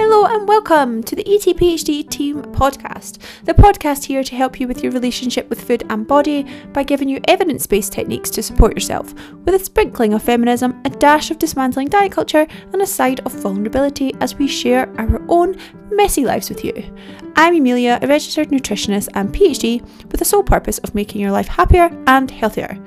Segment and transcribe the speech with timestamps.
[0.00, 4.80] Hello and welcome to the ETPHD Team Podcast, the podcast here to help you with
[4.80, 9.12] your relationship with food and body by giving you evidence based techniques to support yourself,
[9.44, 13.32] with a sprinkling of feminism, a dash of dismantling diet culture, and a side of
[13.32, 15.58] vulnerability as we share our own
[15.90, 16.94] messy lives with you.
[17.34, 21.48] I'm Amelia, a registered nutritionist and PhD with the sole purpose of making your life
[21.48, 22.78] happier and healthier.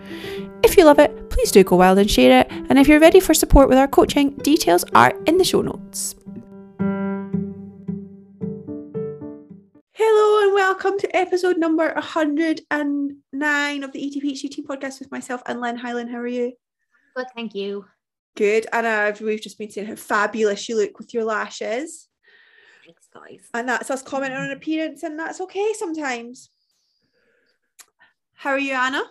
[0.63, 3.19] If you love it, please do go wild and share it, and if you're ready
[3.19, 6.15] for support with our coaching, details are in the show notes.
[10.03, 15.61] Hello and welcome to episode number 109 of the ETPHD Team Podcast with myself and
[15.61, 16.09] Lynn Highland.
[16.09, 16.53] How are you?
[17.15, 17.85] Good, thank you.
[18.35, 18.65] Good.
[18.73, 22.07] And uh, we've just been saying how fabulous you look with your lashes.
[22.83, 23.47] Thanks, guys.
[23.53, 26.49] And that's us commenting on appearance, and that's okay sometimes.
[28.33, 29.03] How are you, Anna?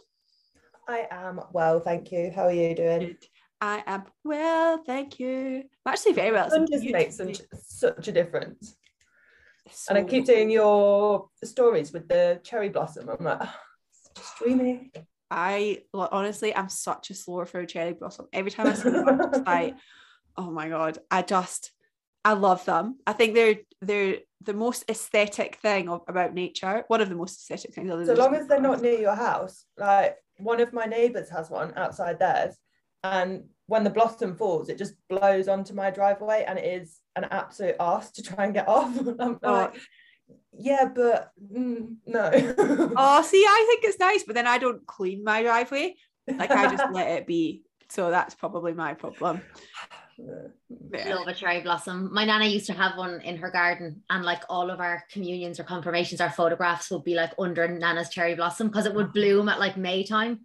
[0.88, 2.32] I am well, thank you.
[2.34, 3.16] How are you doing?
[3.60, 5.62] I am well, thank you.
[5.86, 6.46] I'm actually very well.
[6.46, 8.74] It's a Sun just makes such, such a difference.
[9.70, 13.08] It's and I keep seeing your stories with the cherry blossom.
[13.08, 13.54] I'm like, oh,
[14.16, 14.92] just dreamy.
[15.30, 18.26] I honestly, I'm such a slower for a cherry blossom.
[18.32, 19.76] Every time I see them, I'm like,
[20.36, 21.70] oh my god, I just,
[22.24, 22.98] I love them.
[23.06, 26.84] I think they're they're the most aesthetic thing of, about nature.
[26.88, 27.90] One of the most aesthetic things.
[27.90, 31.48] other So long as they're not near your house, like one of my neighbours has
[31.48, 32.56] one outside theirs,
[33.04, 37.24] and when the blossom falls, it just blows onto my driveway, and it is an
[37.30, 38.92] absolute ass to try and get off.
[38.98, 39.52] I'm Oh.
[39.52, 39.76] like,
[40.52, 42.30] yeah, but mm, no.
[42.96, 45.94] Oh, see, I think it's nice, but then I don't clean my driveway.
[46.26, 47.62] Like I just let it be.
[47.88, 49.40] So that's probably my problem.
[50.92, 51.14] Yeah.
[51.14, 52.12] Love a cherry blossom.
[52.12, 55.58] My nana used to have one in her garden, and like all of our communions
[55.58, 59.48] or confirmations, our photographs would be like under Nana's cherry blossom because it would bloom
[59.48, 60.40] at like May time.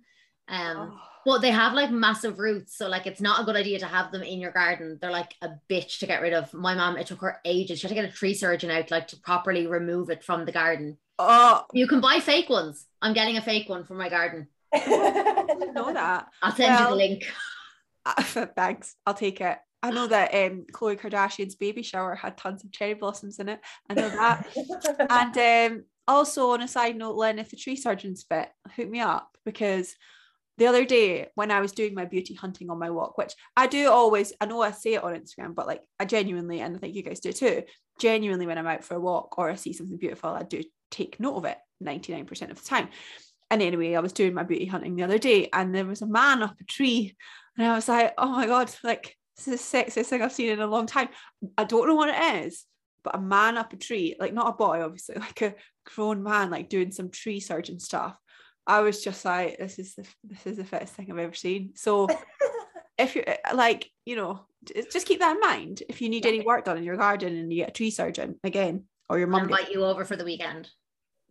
[0.47, 0.99] Um, Oh.
[1.25, 4.11] But they have like massive roots, so like it's not a good idea to have
[4.11, 4.99] them in your garden.
[5.01, 6.53] They're like a bitch to get rid of.
[6.53, 7.79] My mom, it took her ages.
[7.79, 10.51] She had to get a tree surgeon out like to properly remove it from the
[10.51, 10.97] garden.
[11.17, 12.85] Oh, You can buy fake ones.
[13.01, 14.47] I'm getting a fake one for my garden.
[14.75, 16.27] know that.
[16.41, 17.31] I'll send you the link.
[18.55, 19.57] Thanks, I'll take it.
[19.81, 23.59] I know that um, Khloe Kardashian's baby shower had tons of cherry blossoms in it.
[23.89, 24.47] I know that.
[25.37, 28.99] and um, also, on a side note, Lynn, if the tree surgeon's fit, hook me
[28.99, 29.95] up because
[30.57, 33.67] the other day when I was doing my beauty hunting on my walk, which I
[33.67, 36.79] do always, I know I say it on Instagram, but like I genuinely, and I
[36.79, 37.63] think you guys do too,
[37.99, 41.19] genuinely when I'm out for a walk or I see something beautiful, I do take
[41.19, 42.89] note of it 99% of the time.
[43.51, 46.07] And anyway, I was doing my beauty hunting the other day and there was a
[46.07, 47.15] man up a tree
[47.57, 50.49] and I was like, oh my God, like this is the sexiest thing I've seen
[50.49, 51.09] in a long time.
[51.57, 52.65] I don't know what it is,
[53.03, 55.55] but a man up a tree, like not a boy, obviously, like a
[55.85, 58.17] grown man, like doing some tree surgeon stuff.
[58.67, 61.71] I was just like, this is the this is the fittest thing I've ever seen.
[61.75, 62.07] So
[62.97, 64.45] if you're like, you know,
[64.91, 65.83] just keep that in mind.
[65.89, 68.39] If you need any work done in your garden and you get a tree surgeon
[68.43, 70.69] again, or your I'll mum, gets- invite you over for the weekend.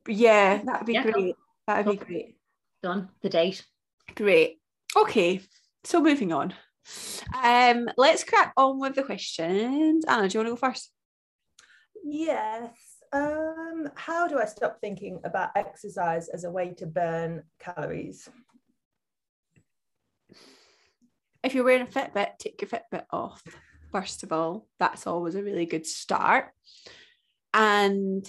[0.09, 1.13] yeah, that'd be Yeah, cool.
[1.13, 1.35] great.
[1.67, 2.07] That'd be Cool.
[2.07, 2.37] great.
[2.83, 3.09] Done.
[3.23, 3.65] The date.
[4.15, 4.61] Great.
[4.97, 5.41] Okay,
[5.83, 6.53] so moving on.
[7.43, 10.05] Um, let's crack on with the questions.
[10.07, 10.91] Anna, do you want to go first?
[12.05, 12.94] yes.
[13.15, 18.29] Um, how do I stop thinking about exercise as a way to burn calories?
[21.45, 23.41] If you're wearing a Fitbit, take your Fitbit off.
[23.93, 26.47] First of all, that's always a really good start.
[27.53, 28.29] And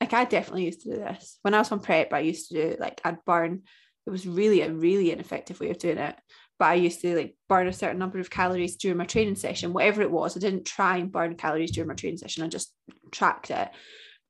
[0.00, 2.12] like I definitely used to do this when I was on prep.
[2.12, 3.62] I used to do like I'd burn.
[4.04, 6.16] It was really a really ineffective way of doing it.
[6.58, 9.72] But I used to like burn a certain number of calories during my training session,
[9.72, 10.36] whatever it was.
[10.36, 12.42] I didn't try and burn calories during my training session.
[12.42, 12.74] I just
[13.12, 13.68] tracked it.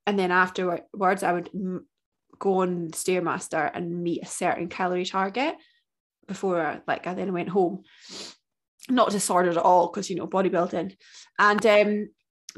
[0.07, 1.87] And then afterwards, I would m-
[2.37, 5.55] go on Stairmaster and meet a certain calorie target
[6.27, 7.83] before like I then went home.
[8.87, 10.95] Not disordered at all because you know bodybuilding,
[11.39, 12.09] and um,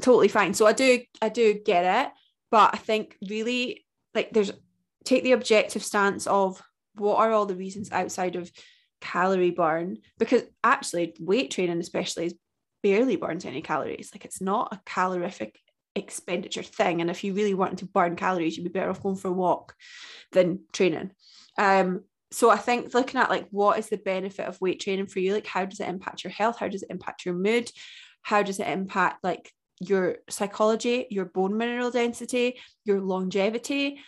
[0.02, 0.52] totally fine.
[0.52, 2.12] So I do I do get it,
[2.50, 4.52] but I think really like there's
[5.04, 6.62] take the objective stance of
[6.96, 8.50] what are all the reasons outside of
[9.00, 12.34] calorie burn because actually weight training especially is
[12.82, 15.56] barely burns any calories like it's not a calorific
[15.98, 19.16] expenditure thing and if you really want to burn calories you'd be better off going
[19.16, 19.74] for a walk
[20.32, 21.10] than training.
[21.56, 25.18] Um so i think looking at like what is the benefit of weight training for
[25.20, 25.32] you?
[25.32, 26.58] Like how does it impact your health?
[26.58, 27.70] How does it impact your mood?
[28.22, 29.50] How does it impact like
[29.80, 34.00] your psychology your bone mineral density your longevity?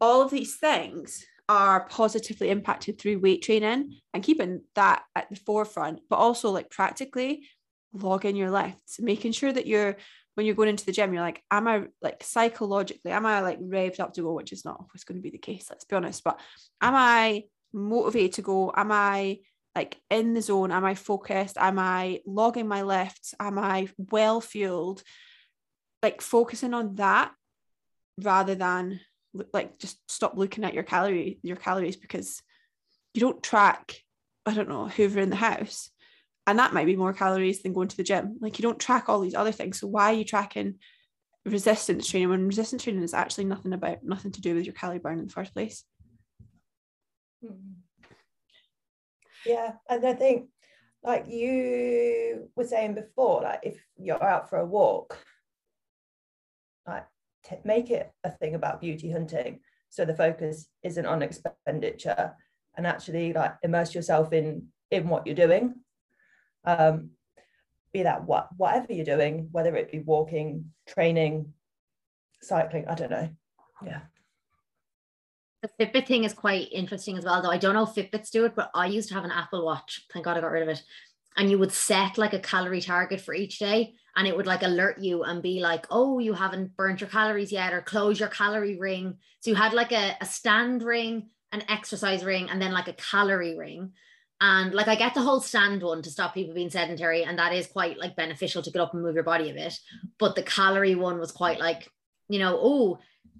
[0.00, 5.36] All of these things are positively impacted through weight training and keeping that at the
[5.36, 7.46] forefront but also like practically
[7.92, 9.96] logging your lifts making sure that you're
[10.34, 13.60] when you're going into the gym you're like am i like psychologically am i like
[13.60, 15.94] revved up to go which is not always going to be the case let's be
[15.96, 16.40] honest but
[16.80, 18.72] am i motivated to go?
[18.74, 19.38] Am i
[19.74, 20.70] like in the zone?
[20.70, 21.56] Am i focused?
[21.58, 23.34] Am i logging my lifts?
[23.40, 25.02] Am i well fueled?
[26.02, 27.32] Like focusing on that
[28.22, 29.00] rather than
[29.52, 32.42] like just stop looking at your calorie your calories because
[33.14, 33.96] you don't track
[34.44, 35.88] I don't know Hoover in the house
[36.46, 39.08] and that might be more calories than going to the gym like you don't track
[39.08, 40.74] all these other things so why are you tracking
[41.44, 44.98] resistance training when resistance training is actually nothing about nothing to do with your calorie
[44.98, 45.84] burn in the first place
[47.44, 47.82] Hmm.
[49.44, 50.48] Yeah, and I think
[51.02, 55.18] like you were saying before, like if you're out for a walk,
[56.86, 57.06] like
[57.44, 62.36] t- make it a thing about beauty hunting, so the focus isn't on expenditure,
[62.76, 65.74] and actually like immerse yourself in in what you're doing.
[66.64, 67.10] Um,
[67.92, 71.52] be that what whatever you're doing, whether it be walking, training,
[72.40, 73.28] cycling, I don't know.
[73.84, 74.00] Yeah.
[75.62, 77.50] The Fitbit thing is quite interesting as well, though.
[77.50, 80.06] I don't know if Fitbits do it, but I used to have an Apple Watch.
[80.12, 80.82] Thank God I got rid of it.
[81.36, 84.62] And you would set like a calorie target for each day, and it would like
[84.62, 88.28] alert you and be like, oh, you haven't burnt your calories yet, or close your
[88.28, 89.18] calorie ring.
[89.40, 92.94] So you had like a, a stand ring, an exercise ring, and then like a
[92.94, 93.92] calorie ring.
[94.44, 97.54] And like I get the whole stand one to stop people being sedentary, and that
[97.54, 99.78] is quite like beneficial to get up and move your body a bit.
[100.18, 101.88] But the calorie one was quite like,
[102.28, 102.98] you know, oh,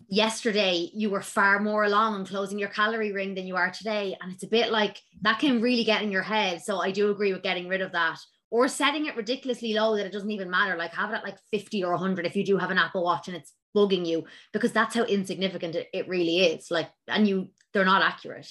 [0.08, 4.16] yesterday you were far more along on closing your calorie ring than you are today.
[4.20, 6.62] And it's a bit like that can really get in your head.
[6.62, 8.20] So I do agree with getting rid of that
[8.52, 10.76] or setting it ridiculously low that it doesn't even matter.
[10.76, 13.26] Like have it at like 50 or 100 if you do have an Apple Watch
[13.26, 16.70] and it's bugging you, because that's how insignificant it, it really is.
[16.70, 18.48] Like, and you, they're not accurate,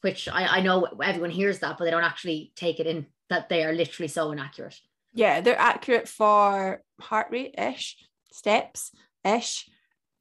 [0.00, 3.48] which I, I know everyone hears that, but they don't actually take it in that
[3.48, 4.76] they are literally so inaccurate.
[5.12, 7.96] yeah they're accurate for heart rate ish
[8.32, 8.90] steps
[9.24, 9.68] ish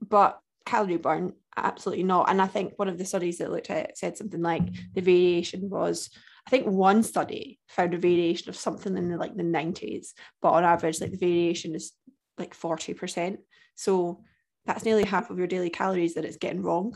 [0.01, 2.29] but calorie burn absolutely not.
[2.29, 5.01] And i think one of the studies that looked at it said something like the
[5.01, 6.09] variation was
[6.47, 10.09] i think one study found a variation of something in the like the 90s
[10.41, 11.91] but on average like the variation is
[12.37, 13.37] like 40%
[13.75, 14.23] so
[14.65, 16.95] that's nearly half of your daily calories that it's getting wrong.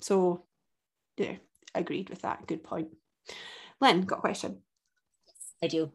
[0.00, 0.46] So
[1.16, 1.36] yeah
[1.74, 2.88] agreed with that good point
[3.80, 4.62] Lynn got a question
[5.62, 5.90] I do.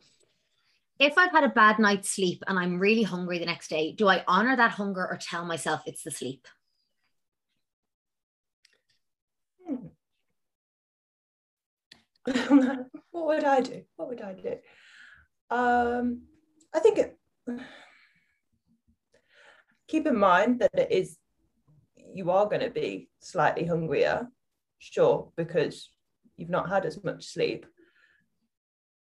[1.00, 4.08] If I've had a bad night's sleep and I'm really hungry the next day, do
[4.08, 6.48] I honor that hunger or tell myself it's the sleep?
[13.12, 13.84] what would I do?
[13.98, 14.56] What would I do?
[15.50, 16.22] Um,
[16.74, 17.18] I think it,
[19.88, 21.18] keep in mind that it is
[22.14, 24.28] you are going to be slightly hungrier,
[24.80, 25.90] sure, because
[26.38, 27.66] you've not had as much sleep.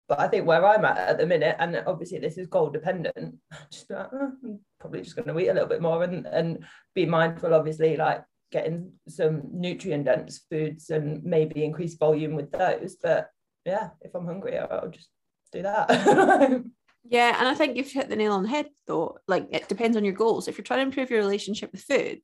[0.07, 3.35] But I think where I'm at at the minute, and obviously this is goal dependent,
[3.71, 6.65] just like, "Oh, I'm probably just going to eat a little bit more and, and
[6.93, 12.95] be mindful, obviously, like getting some nutrient dense foods and maybe increase volume with those.
[13.01, 13.29] But
[13.65, 15.09] yeah, if I'm hungry, I'll just
[15.51, 16.63] do that.
[17.07, 19.19] Yeah, and I think you've hit the nail on the head though.
[19.27, 20.47] Like it depends on your goals.
[20.47, 22.21] If you're trying to improve your relationship with food,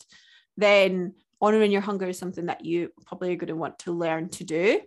[0.57, 4.29] then honoring your hunger is something that you probably are going to want to learn
[4.29, 4.81] to do.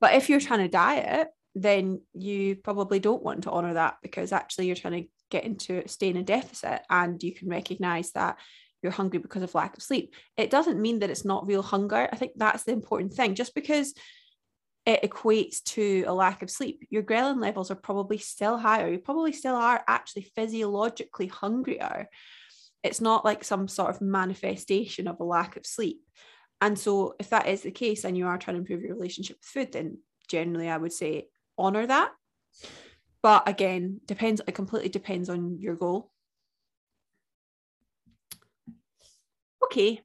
[0.00, 4.32] But if you're trying to diet, then you probably don't want to honor that because
[4.32, 8.38] actually you're trying to get into stay in a deficit and you can recognize that
[8.82, 10.14] you're hungry because of lack of sleep.
[10.36, 12.08] It doesn't mean that it's not real hunger.
[12.12, 13.34] I think that's the important thing.
[13.34, 13.94] Just because
[14.84, 18.88] it equates to a lack of sleep, your ghrelin levels are probably still higher.
[18.88, 22.08] You probably still are actually physiologically hungrier.
[22.86, 26.00] It's not like some sort of manifestation of a lack of sleep.
[26.60, 29.36] And so, if that is the case and you are trying to improve your relationship
[29.38, 31.28] with food, then generally I would say
[31.58, 32.12] honor that.
[33.22, 36.10] But again, depends, it completely depends on your goal.
[39.64, 40.02] Okay.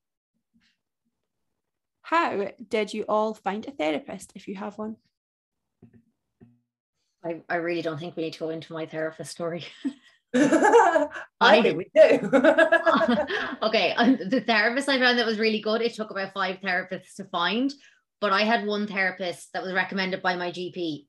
[2.01, 4.97] How did you all find a therapist if you have one?
[7.23, 9.65] I, I really don't think we need to go into my therapist story.
[11.41, 12.29] I think we do.
[13.63, 13.93] okay,
[14.25, 15.81] the therapist I found that was really good.
[15.81, 17.73] It took about five therapists to find,
[18.21, 21.05] but I had one therapist that was recommended by my GP,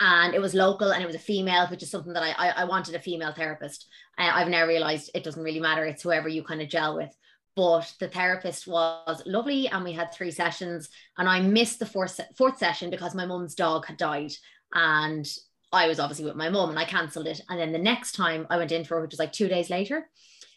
[0.00, 2.48] and it was local and it was a female, which is something that I I,
[2.62, 3.86] I wanted a female therapist.
[4.18, 7.16] I've now realized it doesn't really matter; it's whoever you kind of gel with.
[7.54, 10.88] But the therapist was lovely, and we had three sessions.
[11.16, 14.32] And I missed the fourth fourth session because my mum's dog had died,
[14.74, 15.28] and
[15.72, 17.40] I was obviously with my mum and I cancelled it.
[17.48, 19.70] And then the next time I went in for her, which was like two days
[19.70, 20.08] later,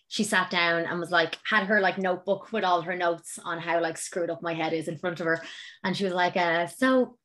[0.07, 3.59] she sat down and was like, had her like notebook with all her notes on
[3.59, 5.41] how like screwed up my head is in front of her.
[5.83, 7.17] And she was like, uh, so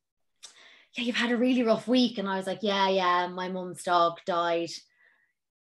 [0.97, 2.17] yeah, you've had a really rough week.
[2.17, 4.69] And I was like, yeah, yeah, my mum's dog died.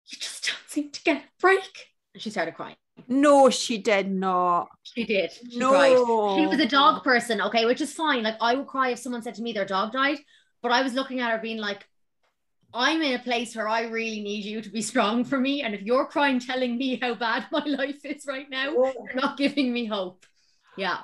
[0.08, 1.88] You just don't seem to get a break.
[2.14, 2.76] And she started crying.
[3.08, 4.68] No, she did not.
[4.82, 5.32] She did.
[5.32, 5.70] She No.
[5.70, 6.36] cried.
[6.36, 8.22] She was a dog person, okay, which is fine.
[8.22, 10.18] Like I would cry if someone said to me their dog died,
[10.62, 11.86] but I was looking at her being like,
[12.74, 15.62] I'm in a place where I really need you to be strong for me.
[15.62, 18.92] And if you're crying, telling me how bad my life is right now, Yeah.
[19.04, 20.24] you're not giving me hope.
[20.76, 20.98] Yeah.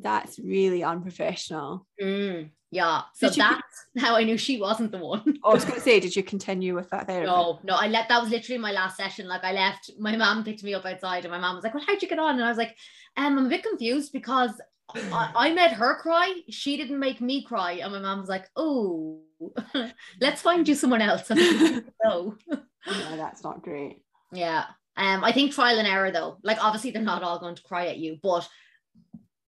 [0.00, 1.86] That's really unprofessional.
[2.00, 3.02] Mm, yeah.
[3.14, 5.38] So Did you- that's how I knew she wasn't the one.
[5.44, 7.26] I was going to say, did you continue with that therapy?
[7.26, 9.26] No, no, I let that was literally my last session.
[9.28, 11.84] Like I left, my mom picked me up outside, and my mom was like, Well,
[11.86, 12.36] how'd you get on?
[12.36, 12.76] And I was like,
[13.16, 14.52] um, I'm a bit confused because
[14.94, 16.32] I, I made her cry.
[16.48, 17.72] She didn't make me cry.
[17.82, 19.20] And my mom was like, Oh,
[20.20, 21.24] let's find you someone else.
[21.30, 22.36] I no.
[22.48, 24.02] No, that's not great.
[24.32, 24.64] Yeah.
[24.96, 26.38] Um, I think trial and error though.
[26.42, 28.48] Like obviously they're not all going to cry at you, but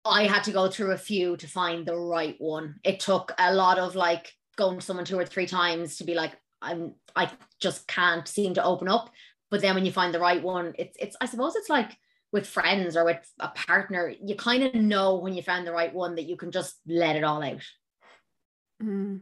[0.03, 2.75] I had to go through a few to find the right one.
[2.83, 6.13] It took a lot of like going to someone two or three times to be
[6.13, 9.09] like, I'm I just can't seem to open up.
[9.51, 11.97] But then when you find the right one, it's it's I suppose it's like
[12.31, 15.93] with friends or with a partner, you kind of know when you found the right
[15.93, 17.63] one that you can just let it all out.
[18.83, 19.21] Mm.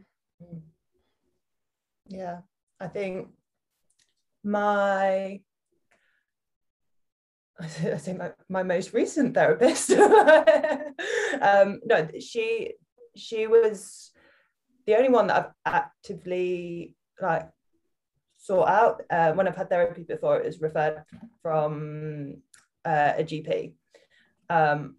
[2.06, 2.40] Yeah,
[2.80, 3.28] I think
[4.42, 5.40] my
[7.60, 7.66] I
[7.98, 9.90] think my, my most recent therapist.
[11.40, 12.74] um, no, she
[13.16, 14.10] she was
[14.86, 17.48] the only one that I've actively like
[18.36, 19.02] sought out.
[19.10, 21.04] Uh, when I've had therapy before, it was referred
[21.42, 22.42] from
[22.84, 23.74] uh, a GP.
[24.50, 24.96] Um,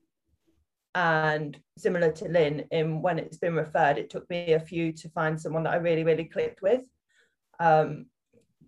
[0.96, 5.10] and similar to Lynn, in when it's been referred, it took me a few to
[5.10, 6.86] find someone that I really, really clicked with.
[7.60, 8.06] Um,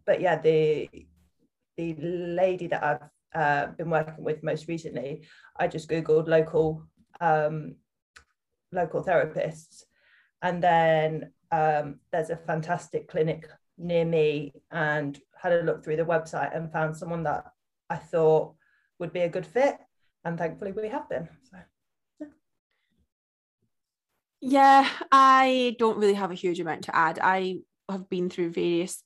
[0.05, 0.89] but yeah, the
[1.77, 5.24] the lady that I've uh, been working with most recently,
[5.57, 6.84] I just googled local
[7.22, 7.75] um,
[8.74, 9.84] local therapists,
[10.41, 16.03] and then um, there's a fantastic clinic near me, and had a look through the
[16.03, 17.46] website and found someone that
[17.89, 18.53] I thought
[19.00, 19.77] would be a good fit,
[20.25, 21.29] and thankfully we have been.
[21.50, 21.57] So.
[24.41, 27.20] Yeah, I don't really have a huge amount to add.
[27.22, 29.01] I have been through various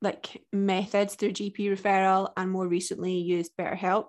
[0.00, 4.06] like methods through GP referral and more recently used BetterHelp.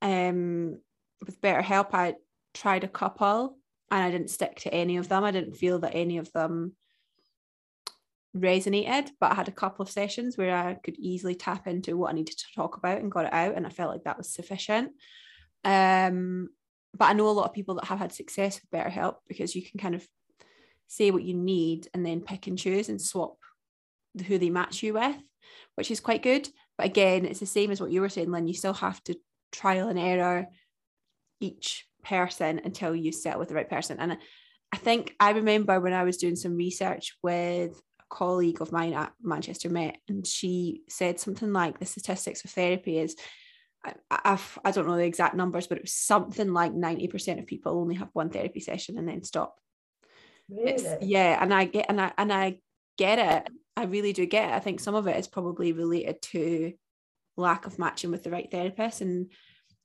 [0.00, 0.80] Um,
[1.24, 2.14] with BetterHelp, I
[2.54, 3.58] tried a couple
[3.90, 5.24] and I didn't stick to any of them.
[5.24, 6.74] I didn't feel that any of them
[8.36, 12.10] resonated, but I had a couple of sessions where I could easily tap into what
[12.10, 14.32] I needed to talk about and got it out, and I felt like that was
[14.32, 14.92] sufficient.
[15.64, 16.48] Um,
[16.96, 19.62] but I know a lot of people that have had success with BetterHelp because you
[19.62, 20.06] can kind of
[20.88, 23.36] say what you need and then pick and choose and swap
[24.26, 25.16] who they match you with,
[25.76, 26.48] which is quite good.
[26.76, 28.48] But again, it's the same as what you were saying, Lynn.
[28.48, 29.16] You still have to
[29.52, 30.46] trial and error
[31.40, 33.98] each person until you settle with the right person.
[34.00, 34.18] And
[34.72, 38.94] I think I remember when I was doing some research with a colleague of mine
[38.94, 43.16] at Manchester Met, and she said something like the statistics of therapy is
[43.84, 47.46] I, I've, I don't know the exact numbers, but it was something like 90% of
[47.46, 49.58] people only have one therapy session and then stop.
[50.50, 51.06] It's, Really?
[51.06, 52.60] yeah, and I get and I and I
[52.98, 53.52] get it.
[53.76, 54.54] I really do get it.
[54.54, 56.72] I think some of it is probably related to
[57.36, 59.30] lack of matching with the right therapist, and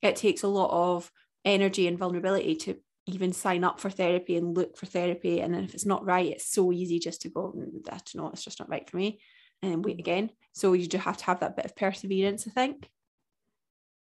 [0.01, 1.11] it takes a lot of
[1.45, 5.39] energy and vulnerability to even sign up for therapy and look for therapy.
[5.39, 8.15] And then if it's not right, it's so easy just to go, "Mm, I don't
[8.15, 9.19] know, it's just not right for me,
[9.61, 10.31] and then wait again.
[10.53, 12.89] So you do have to have that bit of perseverance, I think.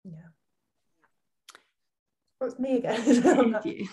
[0.03, 0.29] Yeah.
[2.39, 3.89] Well, it's me again.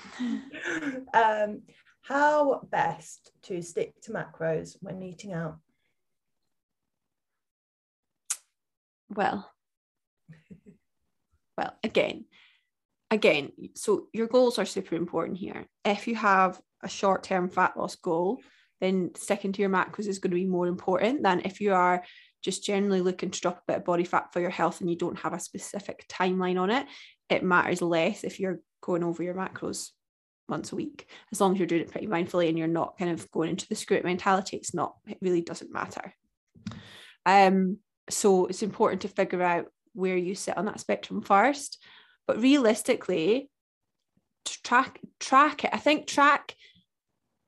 [1.14, 1.62] Um,
[2.02, 5.58] how best to stick to macros when eating out?
[9.14, 9.50] well
[11.56, 12.24] well again
[13.10, 17.96] again so your goals are super important here if you have a short-term fat loss
[17.96, 18.40] goal
[18.80, 22.04] then sticking to your macros is going to be more important than if you are
[22.46, 24.96] just generally looking to drop a bit of body fat for your health and you
[24.96, 26.86] don't have a specific timeline on it
[27.28, 29.90] it matters less if you're going over your macros
[30.48, 31.08] once a week.
[31.32, 33.68] As long as you're doing it pretty mindfully and you're not kind of going into
[33.68, 36.14] the screw it mentality it's not it really doesn't matter.
[37.24, 41.82] Um so it's important to figure out where you sit on that spectrum first.
[42.26, 43.50] But realistically
[44.62, 45.70] track track it.
[45.72, 46.54] I think track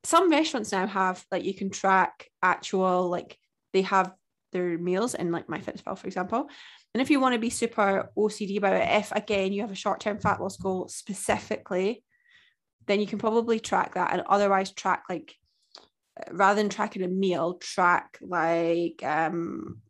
[0.04, 3.38] some restaurants now have like you can track actual like
[3.72, 4.12] they have
[4.52, 6.48] their meals in like my MyFitnessPal for example
[6.94, 9.76] and if you want to be super ocd about it if again you have a
[9.76, 12.02] short-term fat loss goal specifically
[12.86, 15.34] then you can probably track that and otherwise track like
[16.30, 19.80] rather than tracking a meal track like um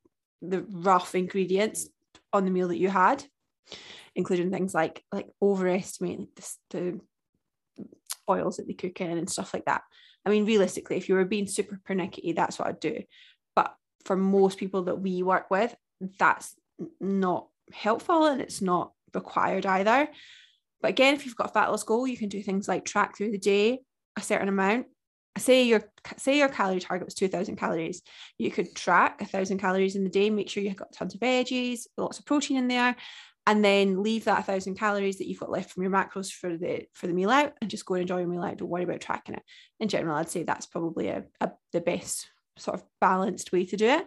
[0.42, 1.88] the rough ingredients
[2.32, 3.24] on the meal that you had,
[4.14, 6.26] including things like like the,
[6.70, 7.00] the
[8.28, 9.82] oils that they cook in and stuff like that.
[10.24, 13.02] I mean, realistically, if you were being super pernickety, that's what I'd do.
[14.08, 15.74] For most people that we work with,
[16.18, 16.56] that's
[17.00, 20.08] not helpful and it's not required either.
[20.80, 23.16] But again, if you've got a fat loss goal, you can do things like track
[23.16, 23.80] through the day
[24.16, 24.86] a certain amount,
[25.38, 25.82] say your
[26.16, 28.02] say your calorie target was 2000 calories.
[28.38, 31.20] You could track a thousand calories in the day make sure you've got tons of
[31.20, 32.96] veggies lots of protein in there
[33.46, 36.82] and then leave that thousand calories that you've got left from your macros for the
[36.94, 38.58] for the meal out and just go and enjoy your meal out.
[38.58, 39.42] Don't worry about tracking it.
[39.80, 43.76] In general i'd say that's probably a, a the best sort of balanced way to
[43.76, 44.06] do it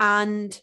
[0.00, 0.60] and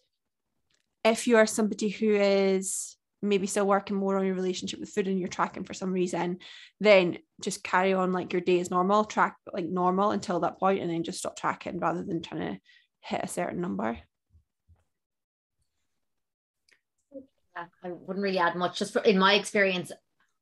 [1.04, 5.08] if you are somebody who is maybe still working more on your relationship with food
[5.08, 6.40] and you're tracking for some reason,
[6.80, 10.82] then just carry on like your day as normal, track like normal until that point,
[10.82, 12.60] and then just stop tracking rather than trying to
[13.00, 13.98] hit a certain number.
[17.56, 18.80] I wouldn't really add much.
[18.80, 19.92] Just for, in my experience,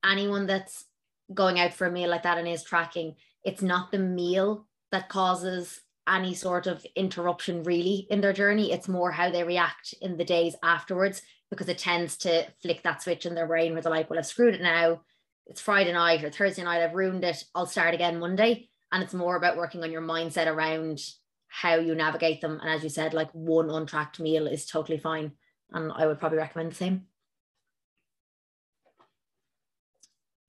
[0.03, 0.85] anyone that's
[1.33, 5.09] going out for a meal like that and is tracking, it's not the meal that
[5.09, 5.81] causes
[6.11, 8.71] any sort of interruption really in their journey.
[8.71, 13.01] It's more how they react in the days afterwards because it tends to flick that
[13.01, 15.01] switch in their brain where they're like, well, I've screwed it now.
[15.47, 16.81] It's Friday night or Thursday night.
[16.81, 17.43] I've ruined it.
[17.55, 18.69] I'll start again Monday.
[18.91, 20.99] And it's more about working on your mindset around
[21.47, 22.59] how you navigate them.
[22.61, 25.31] And as you said, like one untracked meal is totally fine.
[25.71, 27.05] And I would probably recommend the same.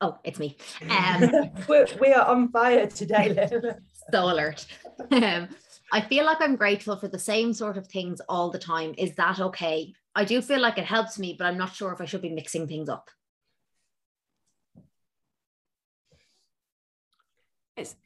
[0.01, 0.57] Oh, it's me.
[0.91, 1.51] Um,
[2.01, 3.35] we are on fire today,
[4.11, 4.67] so alert.
[5.11, 5.49] Um,
[5.91, 8.95] I feel like I'm grateful for the same sort of things all the time.
[8.97, 9.93] Is that okay?
[10.15, 12.31] I do feel like it helps me, but I'm not sure if I should be
[12.31, 13.11] mixing things up.
[17.77, 17.97] It's,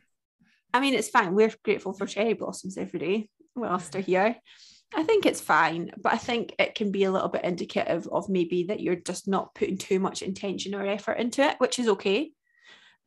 [0.73, 1.35] I mean, it's fine.
[1.35, 4.37] We're grateful for cherry blossoms every day whilst they're here.
[4.95, 8.29] I think it's fine, but I think it can be a little bit indicative of
[8.29, 11.89] maybe that you're just not putting too much intention or effort into it, which is
[11.89, 12.33] okay.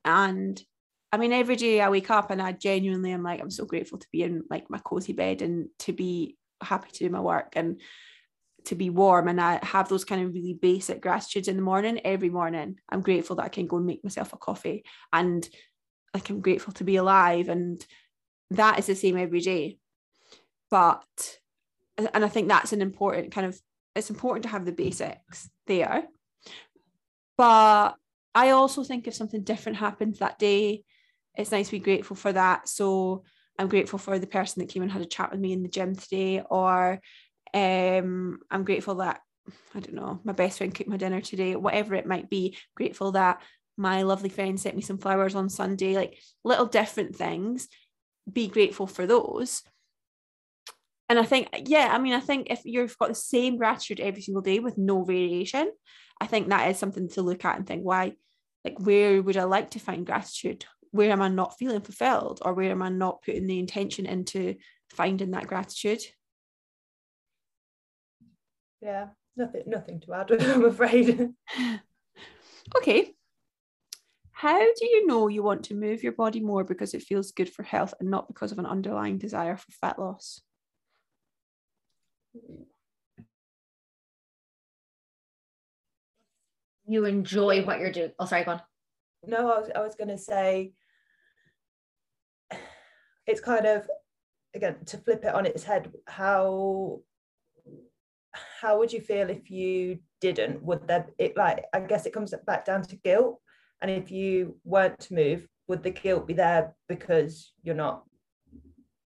[0.03, 0.61] And
[1.11, 3.97] I mean, every day I wake up and I genuinely am like, I'm so grateful
[3.97, 7.53] to be in like my cozy bed and to be happy to do my work
[7.55, 7.79] and
[8.65, 12.01] to be warm and I have those kind of really basic gratitudes in the morning
[12.03, 12.77] every morning.
[12.89, 15.47] I'm grateful that I can go and make myself a coffee and
[16.13, 17.83] like I'm grateful to be alive and
[18.51, 19.77] that is the same every day.
[20.69, 21.05] But
[21.97, 23.59] and I think that's an important kind of
[23.95, 26.03] it's important to have the basics there.
[27.37, 27.95] But
[28.35, 30.83] I also think if something different happens that day,
[31.39, 32.67] it's nice to be grateful for that.
[32.67, 33.23] So
[33.57, 35.69] I'm grateful for the person that came and had a chat with me in the
[35.69, 36.99] gym today, or
[37.53, 39.21] um, I'm grateful that
[39.73, 42.57] I don't know, my best friend cooked my dinner today, whatever it might be.
[42.75, 43.41] Grateful that
[43.77, 47.67] my lovely friend sent me some flowers on Sunday, like little different things.
[48.31, 49.63] Be grateful for those.
[51.07, 54.21] And I think, yeah, I mean, I think if you've got the same gratitude every
[54.21, 55.71] single day with no variation,
[56.21, 58.13] I think that is something to look at and think, why,
[58.63, 60.65] like, where would I like to find gratitude?
[60.91, 62.39] Where am I not feeling fulfilled?
[62.43, 64.55] Or where am I not putting the intention into
[64.89, 66.01] finding that gratitude?
[68.81, 71.29] yeah nothing nothing to add i'm afraid
[72.77, 73.13] okay
[74.31, 77.49] how do you know you want to move your body more because it feels good
[77.49, 80.41] for health and not because of an underlying desire for fat loss
[86.87, 88.61] you enjoy what you're doing oh sorry go on
[89.27, 90.71] no i was, I was going to say
[93.29, 93.87] it's kind of
[94.55, 96.99] again to flip it on its head how
[98.61, 100.61] how would you feel if you didn't?
[100.63, 103.39] Would there it like i guess it comes back down to guilt.
[103.81, 108.03] And if you weren't to move would the guilt be there because you're not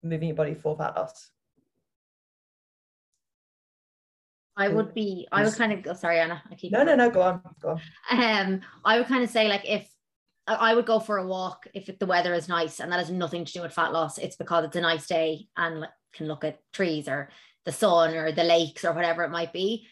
[0.04, 1.32] moving your body for fat loss
[4.58, 7.10] I would be, I would kind of go, sorry, Anna, I keep no, no, no,
[7.10, 7.82] go on, go on.
[8.12, 9.91] Um, I would kind of say like if
[10.60, 13.46] I would go for a walk if the weather is nice and that has nothing
[13.46, 14.18] to do with fat loss.
[14.18, 17.30] It's because it's a nice day and can look at trees or
[17.66, 19.88] the sun or the lakes or whatever it might be.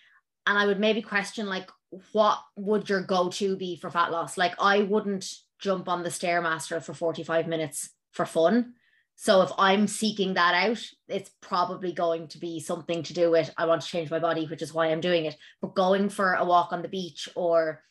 [0.46, 1.70] And I would maybe question like,
[2.12, 4.38] what would your go-to be for fat loss?
[4.38, 8.74] Like I wouldn't jump on the stairmaster for 45 minutes for fun.
[9.16, 13.54] So if I'm seeking that out, it's probably going to be something to do with
[13.58, 15.36] I want to change my body, which is why I'm doing it.
[15.62, 17.82] But going for a walk on the beach or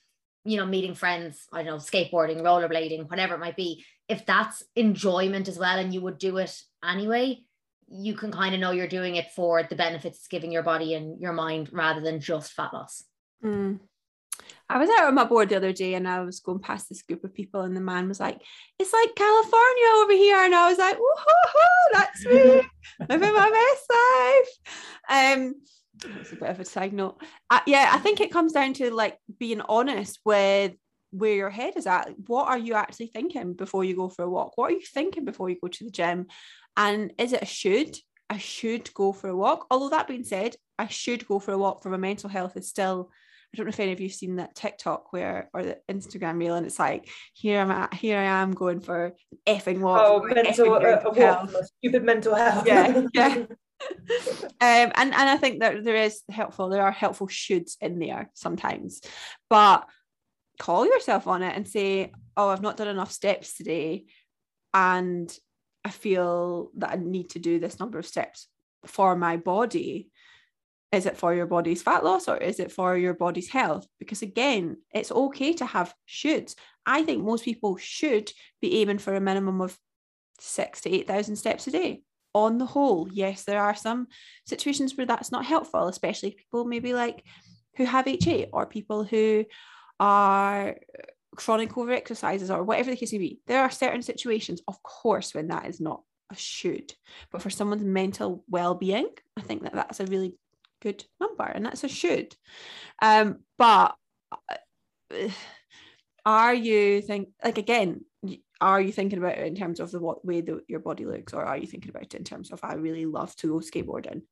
[0.49, 4.63] you know, meeting friends, I don't know, skateboarding, rollerblading, whatever it might be, if that's
[4.75, 7.41] enjoyment as well and you would do it anyway,
[7.91, 10.95] you can kind of know you're doing it for the benefits it's giving your body
[10.95, 13.05] and your mind rather than just fat loss.
[13.45, 13.81] Mm.
[14.71, 17.03] I was out on my board the other day and I was going past this
[17.03, 18.41] group of people and the man was like,
[18.79, 20.39] it's like California over here.
[20.45, 22.63] And I was like, woohoo, that's me
[23.09, 23.87] living my best
[25.11, 25.37] life.
[25.37, 25.55] Um,
[26.05, 27.21] it's a bit of a side note.
[27.51, 30.73] Uh, yeah, I think it comes down to like being honest with
[31.11, 32.11] where your head is at.
[32.27, 34.53] What are you actually thinking before you go for a walk?
[34.57, 36.27] What are you thinking before you go to the gym?
[36.77, 37.97] And is it a should?
[38.31, 39.67] I should go for a walk.
[39.71, 42.69] Although that being said, I should go for a walk for my mental health is
[42.69, 43.11] still
[43.53, 46.55] I don't know if any of you've seen that TikTok where or the Instagram reel,
[46.55, 49.15] and it's like here I'm at, here I am going for
[49.47, 50.03] effing walk.
[50.05, 52.67] Oh, mental uh, a walk, stupid mental health.
[52.67, 53.47] Yeah, yeah.
[53.81, 56.69] Um, and and I think that there is helpful.
[56.69, 59.01] There are helpful shoulds in there sometimes,
[59.49, 59.87] but
[60.59, 64.07] call yourself on it and say, "Oh, I've not done enough steps today,
[64.75, 65.33] and
[65.85, 68.49] I feel that I need to do this number of steps
[68.87, 70.11] for my body."
[70.91, 73.87] Is it for your body's fat loss or is it for your body's health?
[73.99, 76.55] Because again, it's okay to have shoulds.
[76.87, 79.79] I think most people should be aiming for a minimum of
[80.41, 82.03] six to eight thousand steps a day
[82.45, 84.07] on the whole, yes, there are some
[84.47, 87.25] situations where that's not helpful, especially people maybe like
[87.77, 89.45] who have HA or people who
[90.01, 90.77] are
[91.37, 93.41] chronic over exercises or whatever the case may be.
[93.47, 96.93] There are certain situations, of course, when that is not a should,
[97.31, 100.35] but for someone's mental well-being, I think that that's a really
[100.81, 102.35] good number, and that's a should.
[103.01, 103.95] Um, but
[104.33, 105.29] uh,
[106.25, 108.05] are you think like again?
[108.61, 111.33] Are you thinking about it in terms of the what way that your body looks
[111.33, 114.23] or are you thinking about it in terms of i really love to go skateboarding.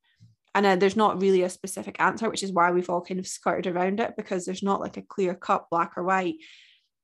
[0.54, 3.26] And uh, there's not really a specific answer which is why we've all kind of
[3.26, 6.36] skirted around it because there's not like a clear cut black or white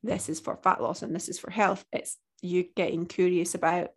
[0.02, 1.84] this is for fat loss and this is for health.
[1.92, 3.90] It's you getting curious about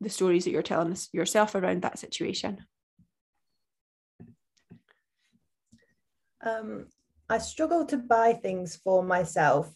[0.00, 2.64] the stories that you're telling yourself around that situation.
[6.44, 6.86] Um,
[7.28, 9.74] i struggle to buy things for myself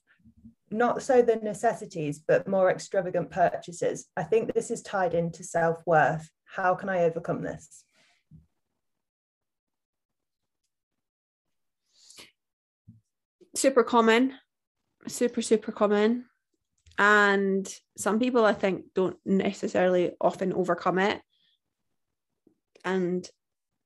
[0.70, 4.06] not so the necessities, but more extravagant purchases.
[4.16, 6.30] I think this is tied into self worth.
[6.44, 7.84] How can I overcome this?
[13.56, 14.34] Super common,
[15.08, 16.26] super, super common.
[16.98, 21.20] And some people, I think, don't necessarily often overcome it.
[22.84, 23.28] And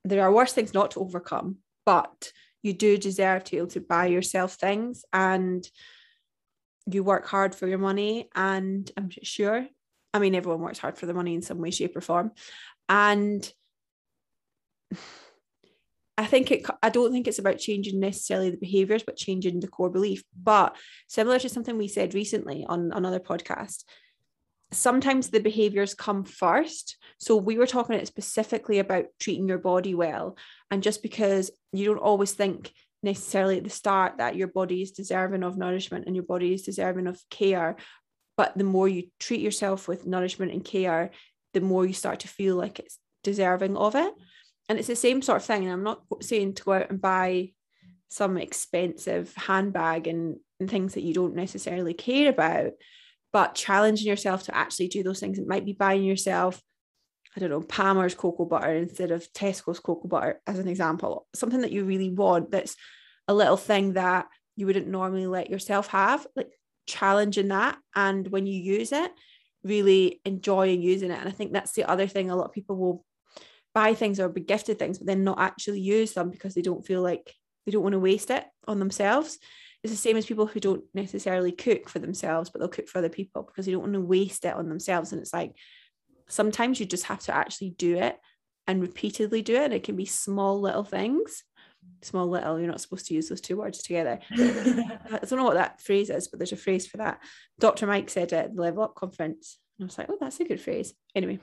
[0.04, 3.80] there are worse things not to overcome, but you do deserve to be able to
[3.80, 5.04] buy yourself things.
[5.12, 5.66] And
[6.90, 9.66] you work hard for your money and i'm sure
[10.12, 12.32] i mean everyone works hard for the money in some way shape or form.
[12.88, 13.50] And
[16.16, 19.66] I think it I don't think it's about changing necessarily the behaviors but changing the
[19.66, 20.22] core belief.
[20.40, 20.76] But
[21.08, 23.82] similar to something we said recently on another podcast
[24.70, 26.96] sometimes the behaviors come first.
[27.18, 30.36] So we were talking specifically about treating your body well.
[30.70, 32.72] And just because you don't always think
[33.04, 36.62] necessarily at the start that your body is deserving of nourishment and your body is
[36.62, 37.76] deserving of care.
[38.36, 41.10] But the more you treat yourself with nourishment and care,
[41.52, 44.12] the more you start to feel like it's deserving of it.
[44.68, 45.64] And it's the same sort of thing.
[45.64, 47.52] And I'm not saying to go out and buy
[48.08, 52.72] some expensive handbag and, and things that you don't necessarily care about,
[53.32, 55.38] but challenging yourself to actually do those things.
[55.38, 56.60] It might be buying yourself
[57.36, 61.62] I don't know, Palmer's cocoa butter instead of Tesco's cocoa butter, as an example, something
[61.62, 62.76] that you really want that's
[63.26, 66.52] a little thing that you wouldn't normally let yourself have, like
[66.86, 67.76] challenging that.
[67.94, 69.10] And when you use it,
[69.64, 71.18] really enjoying using it.
[71.18, 73.04] And I think that's the other thing a lot of people will
[73.74, 76.86] buy things or be gifted things, but then not actually use them because they don't
[76.86, 77.34] feel like
[77.66, 79.38] they don't want to waste it on themselves.
[79.82, 82.98] It's the same as people who don't necessarily cook for themselves, but they'll cook for
[82.98, 85.12] other people because they don't want to waste it on themselves.
[85.12, 85.56] And it's like,
[86.28, 88.18] sometimes you just have to actually do it
[88.66, 89.64] and repeatedly do it.
[89.64, 91.42] And it can be small little things.
[92.02, 94.18] Small little, you're not supposed to use those two words together.
[94.32, 97.20] I don't know what that phrase is, but there's a phrase for that.
[97.58, 97.86] Dr.
[97.86, 99.58] Mike said it at the Level Up conference.
[99.78, 100.94] And I was like, oh, that's a good phrase.
[101.14, 101.38] Anyway,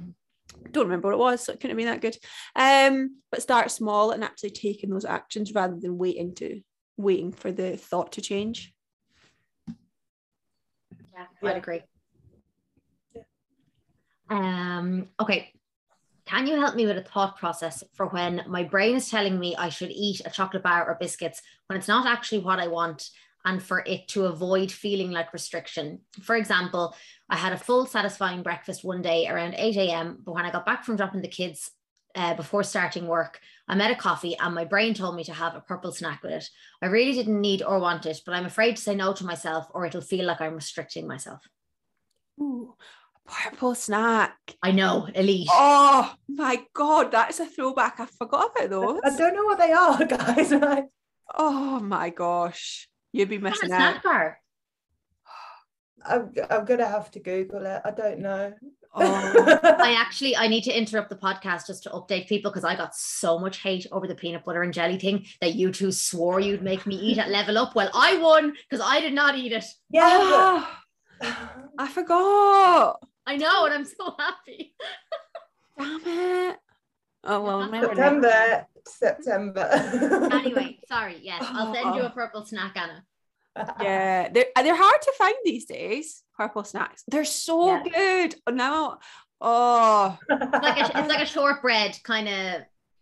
[0.71, 2.17] don't remember what it was, so it couldn't have been that good.
[2.55, 6.61] Um, but start small and actually taking those actions rather than waiting to
[6.97, 8.73] waiting for the thought to change.
[11.13, 11.81] Yeah, I'd agree.
[14.31, 15.51] Um, okay.
[16.25, 19.55] Can you help me with a thought process for when my brain is telling me
[19.55, 23.09] I should eat a chocolate bar or biscuits when it's not actually what I want
[23.43, 25.99] and for it to avoid feeling like restriction?
[26.21, 26.95] For example,
[27.29, 30.65] I had a full satisfying breakfast one day around 8 a.m., but when I got
[30.65, 31.71] back from dropping the kids
[32.15, 35.55] uh, before starting work, I made a coffee and my brain told me to have
[35.55, 36.45] a purple snack with it.
[36.81, 39.67] I really didn't need or want it, but I'm afraid to say no to myself
[39.73, 41.41] or it'll feel like I'm restricting myself.
[42.39, 42.75] Ooh,
[43.25, 44.35] Purple snack.
[44.61, 45.49] I know, Elise.
[45.51, 47.99] Oh my god, that's a throwback.
[47.99, 48.99] I forgot about those.
[49.03, 50.53] I don't know what they are, guys.
[51.35, 53.77] oh my gosh, you'd be missing out.
[53.77, 54.37] Snack bar.
[56.05, 57.81] I'm, I'm gonna have to Google it.
[57.85, 58.53] I don't know.
[58.93, 59.59] Oh.
[59.63, 62.95] I actually I need to interrupt the podcast just to update people because I got
[62.95, 66.63] so much hate over the peanut butter and jelly thing that you two swore you'd
[66.63, 67.75] make me eat at level up.
[67.75, 69.65] Well, I won because I did not eat it.
[69.89, 70.65] Yeah.
[71.23, 71.39] Oh,
[71.77, 72.99] I forgot.
[73.31, 74.75] I know, and I'm so happy.
[75.79, 76.57] Damn it.
[77.23, 77.87] Oh well, remember.
[77.87, 80.29] September, September.
[80.33, 81.17] anyway, sorry.
[81.21, 83.03] Yes, I'll send you a purple snack, Anna.
[83.79, 86.23] Yeah, they're they're hard to find these days.
[86.35, 87.03] Purple snacks.
[87.07, 87.83] They're so Yeah.
[87.83, 88.35] good.
[88.53, 88.99] Now,
[89.39, 90.17] oh.
[90.29, 92.61] It's like a, it's like a shortbread kind of.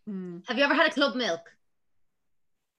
[0.10, 0.44] Mm.
[0.48, 1.42] Have you ever had a club milk?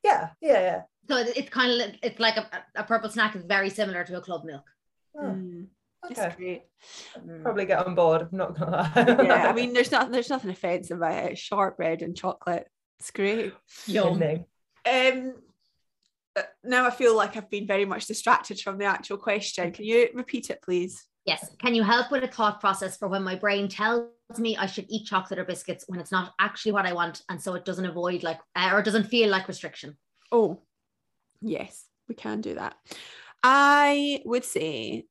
[0.04, 0.82] yeah, yeah, yeah.
[1.08, 4.20] So it's kind of it's like a, a purple snack is very similar to a
[4.20, 4.64] club milk.
[5.16, 5.66] Oh, Mm.
[6.08, 6.34] It's okay.
[6.36, 6.62] great.
[7.18, 7.42] Mm.
[7.42, 8.28] Probably get on board.
[8.32, 9.24] I'm not gonna lie.
[9.24, 11.32] Yeah, I mean, there's not there's nothing offensive about it.
[11.32, 12.66] It's shortbread and chocolate.
[12.98, 13.52] It's great.
[13.86, 14.22] Yum.
[14.22, 15.34] Um,
[16.36, 19.72] uh, now I feel like I've been very much distracted from the actual question.
[19.72, 21.04] Can you repeat it, please?
[21.26, 21.50] Yes.
[21.58, 24.08] Can you help with a thought process for when my brain tells
[24.38, 27.40] me I should eat chocolate or biscuits when it's not actually what I want, and
[27.40, 29.96] so it doesn't avoid like uh, or doesn't feel like restriction?
[30.32, 30.62] Oh,
[31.42, 32.76] yes, we can do that.
[33.42, 35.06] I would say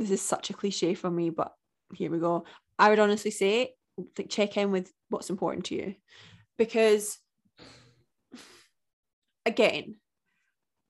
[0.00, 1.52] this is such a cliche for me, but
[1.94, 2.44] here we go.
[2.78, 3.74] I would honestly say
[4.16, 5.94] like check in with what's important to you
[6.56, 7.18] because
[9.44, 9.96] again,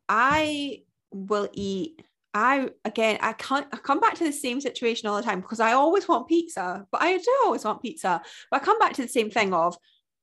[0.09, 2.03] I will eat.
[2.33, 3.67] I again, I can't.
[3.73, 6.87] I come back to the same situation all the time because I always want pizza,
[6.93, 8.23] but I do always want pizza.
[8.49, 9.77] But I come back to the same thing of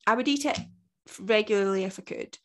[0.06, 0.58] I would eat it
[1.19, 2.38] regularly if I could.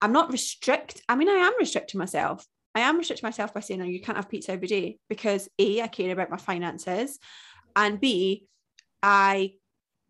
[0.00, 1.02] I'm not restrict.
[1.10, 2.46] I mean, I am restricting myself.
[2.74, 5.82] I am restricting myself by saying, no, you can't have pizza every day because A,
[5.82, 7.18] I care about my finances,
[7.76, 8.46] and B,
[9.02, 9.54] I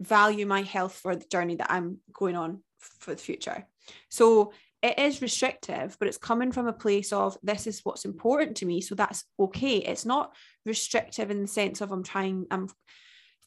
[0.00, 3.66] value my health for the journey that I'm going on for the future.
[4.10, 8.58] So it is restrictive, but it's coming from a place of this is what's important
[8.58, 8.80] to me.
[8.82, 9.78] So that's okay.
[9.78, 10.34] It's not
[10.66, 12.68] restrictive in the sense of I'm trying, I'm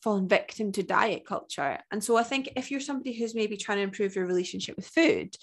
[0.01, 1.77] falling victim to diet culture.
[1.91, 4.88] And so I think if you're somebody who's maybe trying to improve your relationship with
[4.88, 5.36] food,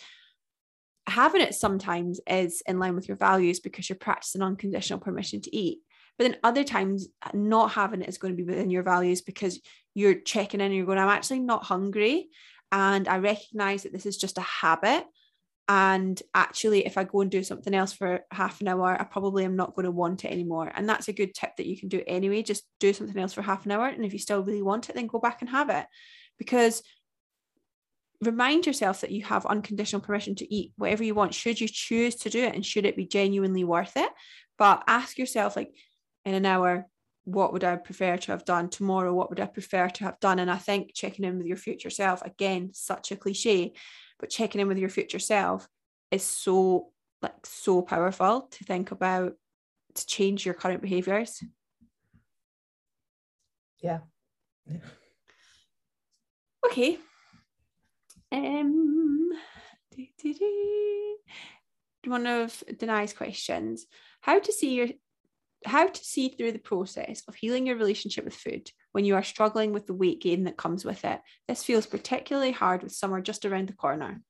[1.06, 5.54] having it sometimes is in line with your values because you're practicing unconditional permission to
[5.54, 5.80] eat.
[6.18, 9.20] But then other times, uh, not having it is going to be within your values
[9.20, 9.60] because
[9.94, 12.28] you're checking in and you're going, I'm actually not hungry.
[12.70, 15.04] And I recognize that this is just a habit.
[15.68, 19.44] And actually, if I go and do something else for half an hour, I probably
[19.44, 20.70] am not going to want it anymore.
[20.74, 22.42] And that's a good tip that you can do anyway.
[22.42, 23.86] Just do something else for half an hour.
[23.86, 25.86] And if you still really want it, then go back and have it.
[26.38, 26.82] Because
[28.26, 32.14] remind yourself that you have unconditional permission to eat whatever you want should you choose
[32.16, 34.10] to do it and should it be genuinely worth it.
[34.58, 35.74] But ask yourself like
[36.24, 36.86] in an hour
[37.26, 38.68] what would i prefer to have done?
[38.68, 40.38] Tomorrow what would i prefer to have done?
[40.38, 43.72] And i think checking in with your future self again such a cliche
[44.18, 45.68] but checking in with your future self
[46.10, 46.90] is so
[47.22, 49.32] like so powerful to think about
[49.94, 51.42] to change your current behaviors.
[53.80, 54.00] Yeah.
[56.66, 56.98] okay
[58.34, 59.30] um,
[62.06, 63.86] one of Denai's questions:
[64.20, 64.88] How to see your,
[65.64, 69.22] how to see through the process of healing your relationship with food when you are
[69.22, 71.20] struggling with the weight gain that comes with it.
[71.48, 74.20] This feels particularly hard with summer just around the corner.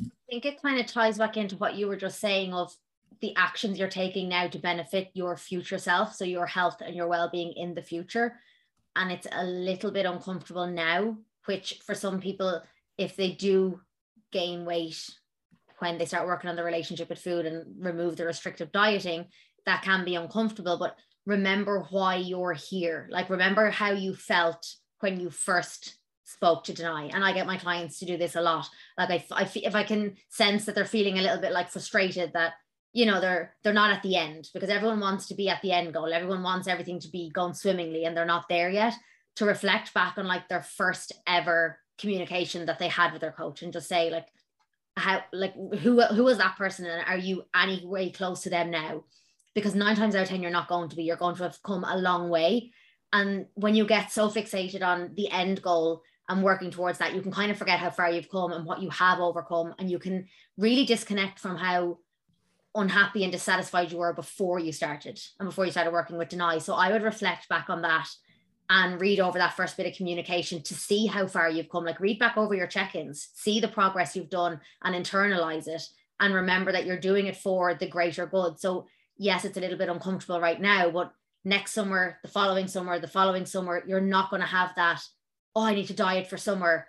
[0.00, 2.72] I think it kind of ties back into what you were just saying of
[3.20, 7.08] the actions you're taking now to benefit your future self, so your health and your
[7.08, 8.38] well-being in the future.
[8.96, 12.62] And it's a little bit uncomfortable now, which for some people,
[12.98, 13.80] if they do
[14.32, 15.08] gain weight
[15.78, 19.26] when they start working on the relationship with food and remove the restrictive dieting,
[19.66, 20.78] that can be uncomfortable.
[20.78, 23.08] But remember why you're here.
[23.10, 24.66] Like remember how you felt
[25.00, 28.40] when you first spoke to deny and i get my clients to do this a
[28.40, 31.70] lot like I, I if i can sense that they're feeling a little bit like
[31.70, 32.52] frustrated that
[32.92, 35.72] you know they're they're not at the end because everyone wants to be at the
[35.72, 36.12] end goal.
[36.12, 38.94] Everyone wants everything to be going swimmingly and they're not there yet
[39.36, 43.62] to reflect back on like their first ever communication that they had with their coach
[43.62, 44.26] and just say like
[44.96, 48.70] how like who who was that person and are you any way close to them
[48.70, 49.04] now?
[49.54, 51.04] Because nine times out of ten you're not going to be.
[51.04, 52.72] You're going to have come a long way.
[53.12, 57.22] And when you get so fixated on the end goal and working towards that, you
[57.22, 59.74] can kind of forget how far you've come and what you have overcome.
[59.78, 61.98] And you can really disconnect from how
[62.74, 66.58] unhappy and dissatisfied you were before you started and before you started working with Deny.
[66.58, 68.08] So I would reflect back on that
[68.68, 71.84] and read over that first bit of communication to see how far you've come.
[71.84, 75.82] Like read back over your check-ins, see the progress you've done and internalize it.
[76.20, 78.60] And remember that you're doing it for the greater good.
[78.60, 81.12] So yes, it's a little bit uncomfortable right now, but
[81.44, 85.02] next summer, the following summer, the following summer, you're not going to have that
[85.54, 86.86] oh, I need to diet for summer.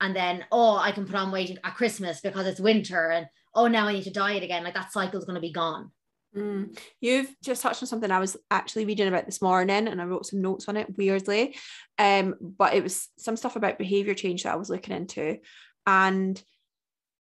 [0.00, 3.10] And then, oh, I can put on weight at Christmas because it's winter.
[3.10, 4.64] And oh, now I need to diet again.
[4.64, 5.90] Like that cycle is going to be gone.
[6.36, 6.78] Mm.
[7.00, 10.26] You've just touched on something I was actually reading about this morning and I wrote
[10.26, 11.56] some notes on it weirdly.
[11.98, 15.38] Um, but it was some stuff about behavior change that I was looking into.
[15.86, 16.42] And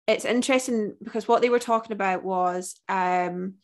[0.06, 3.54] it's interesting because what they were talking about was um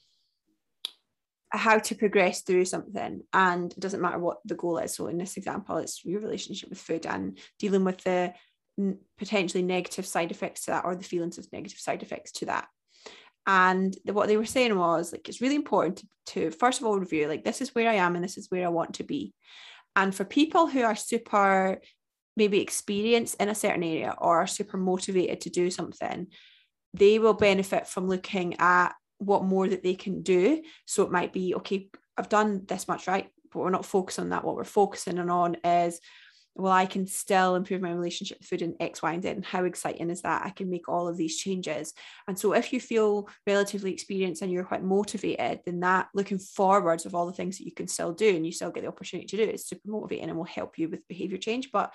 [1.50, 5.18] how to progress through something and it doesn't matter what the goal is so in
[5.18, 8.32] this example it's your relationship with food and dealing with the
[9.18, 12.68] potentially negative side effects to that or the feelings of negative side effects to that.
[13.46, 16.86] And the, what they were saying was like it's really important to, to first of
[16.86, 19.04] all review like this is where i am and this is where i want to
[19.04, 19.32] be.
[19.96, 21.80] And for people who are super
[22.36, 26.28] maybe experienced in a certain area or are super motivated to do something
[26.94, 30.62] they will benefit from looking at what more that they can do.
[30.84, 33.28] So it might be okay i've done this much right?
[33.52, 34.44] But we're not focusing on that.
[34.44, 36.00] What we're focusing on is
[36.54, 39.28] well, I can still improve my relationship with food in X, Y, and Z.
[39.30, 40.44] And how exciting is that?
[40.44, 41.94] I can make all of these changes.
[42.28, 47.06] And so, if you feel relatively experienced and you're quite motivated, then that looking forwards
[47.06, 49.26] of all the things that you can still do and you still get the opportunity
[49.28, 51.70] to do is super motivating and will help you with behavior change.
[51.72, 51.92] But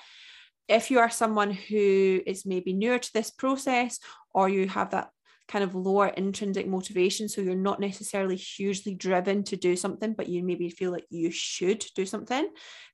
[0.68, 4.00] if you are someone who is maybe newer to this process
[4.34, 5.12] or you have that
[5.48, 7.30] kind of lower intrinsic motivation.
[7.30, 11.32] So you're not necessarily hugely driven to do something, but you maybe feel like you
[11.32, 12.50] should do something,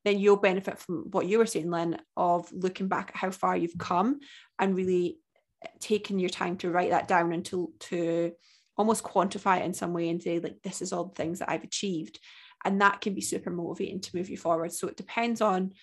[0.06, 3.58] then you'll benefit from what you were saying, Lynn, of looking back at how far
[3.58, 4.20] you've come
[4.60, 5.18] and really
[5.64, 8.32] eh, taking your time to write that down and to, to
[8.78, 11.50] almost quantify it in some way and say, like, this is all the things that
[11.50, 12.20] I've achieved.
[12.66, 14.72] And that can be super motivating to move you forward.
[14.72, 15.74] So it depends on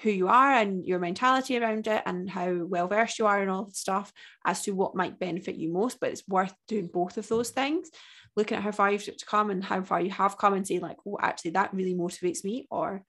[0.00, 3.50] who you are and your mentality around it and how well versed you are and
[3.50, 4.12] all the stuff
[4.44, 5.98] as to what might benefit you most.
[6.00, 7.90] But it's worth doing both of those things,
[8.36, 10.98] looking at how far you've come and how far you have come and saying, like,
[11.06, 13.02] oh, actually, that really motivates me or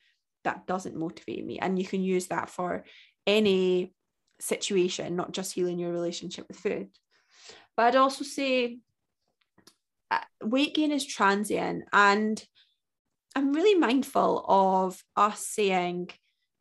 [0.43, 1.59] that doesn't motivate me.
[1.59, 2.83] And you can use that for
[3.27, 3.93] any
[4.39, 6.89] situation, not just healing your relationship with food.
[7.77, 8.79] But I'd also say
[10.09, 12.43] uh, weight gain is transient and
[13.35, 16.09] I'm really mindful of us saying,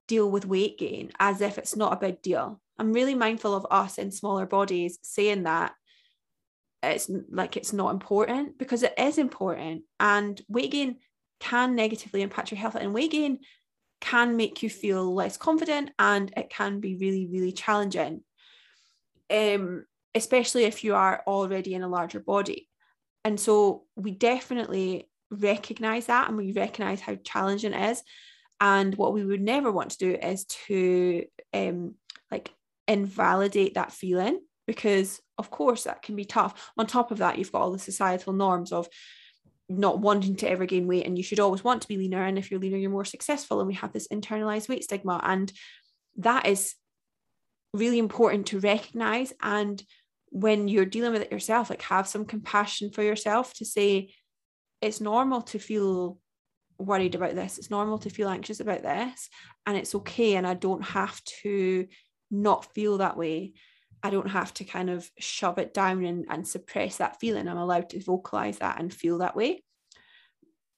[0.08, 2.60] deal with weight gain as if it's not a big deal.
[2.78, 5.72] I'm really mindful of us in smaller bodies saying that
[6.82, 10.96] it's like it's not important because it is important and weight gain
[11.40, 13.38] can negatively impact your health and weight gain
[14.00, 18.22] can make you feel less confident and it can be really really challenging
[19.30, 22.68] um especially if you are already in a larger body
[23.24, 28.02] and so we definitely recognize that and we recognize how challenging it is
[28.60, 31.94] and what we would never want to do is to um,
[32.30, 32.52] like
[32.86, 36.70] invalidate that feeling because of course that can be tough.
[36.76, 38.88] On top of that, you've got all the societal norms of
[39.68, 42.24] not wanting to ever gain weight and you should always want to be leaner.
[42.24, 43.60] And if you're leaner you're more successful.
[43.60, 45.20] And we have this internalized weight stigma.
[45.22, 45.52] And
[46.16, 46.74] that is
[47.72, 49.32] really important to recognize.
[49.40, 49.82] And
[50.30, 54.12] when you're dealing with it yourself like have some compassion for yourself to say
[54.82, 56.18] it's normal to feel
[56.78, 57.58] worried about this.
[57.58, 59.28] It's normal to feel anxious about this,
[59.66, 60.36] and it's okay.
[60.36, 61.86] And I don't have to
[62.30, 63.54] not feel that way.
[64.02, 67.48] I don't have to kind of shove it down and, and suppress that feeling.
[67.48, 69.64] I'm allowed to vocalize that and feel that way.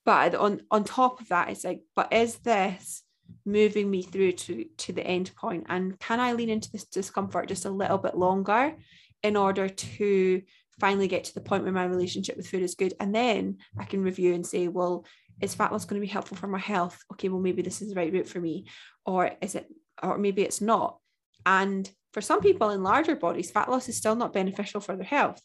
[0.06, 3.02] But on, on top of that, it's like, but is this
[3.44, 5.66] moving me through to, to the end point?
[5.68, 8.74] And can I lean into this discomfort just a little bit longer
[9.22, 10.42] in order to
[10.80, 12.94] finally get to the point where my relationship with food is good?
[12.98, 15.04] And then I can review and say, well,
[15.40, 16.98] is fat loss going to be helpful for my health?
[17.12, 18.66] Okay, well, maybe this is the right route for me.
[19.06, 19.66] Or is it,
[20.02, 20.98] or maybe it's not.
[21.46, 25.04] And for some people in larger bodies, fat loss is still not beneficial for their
[25.04, 25.40] health.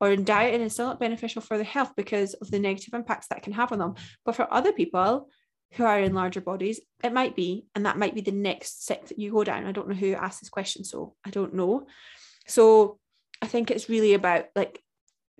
[0.00, 3.28] Or in dieting is still not beneficial for their health because of the negative impacts
[3.28, 3.94] that can have on them.
[4.24, 5.28] But for other people
[5.74, 9.06] who are in larger bodies, it might be, and that might be the next step
[9.06, 9.64] that you go down.
[9.64, 11.86] I don't know who asked this question, so I don't know.
[12.46, 12.98] So
[13.40, 14.80] I think it's really about like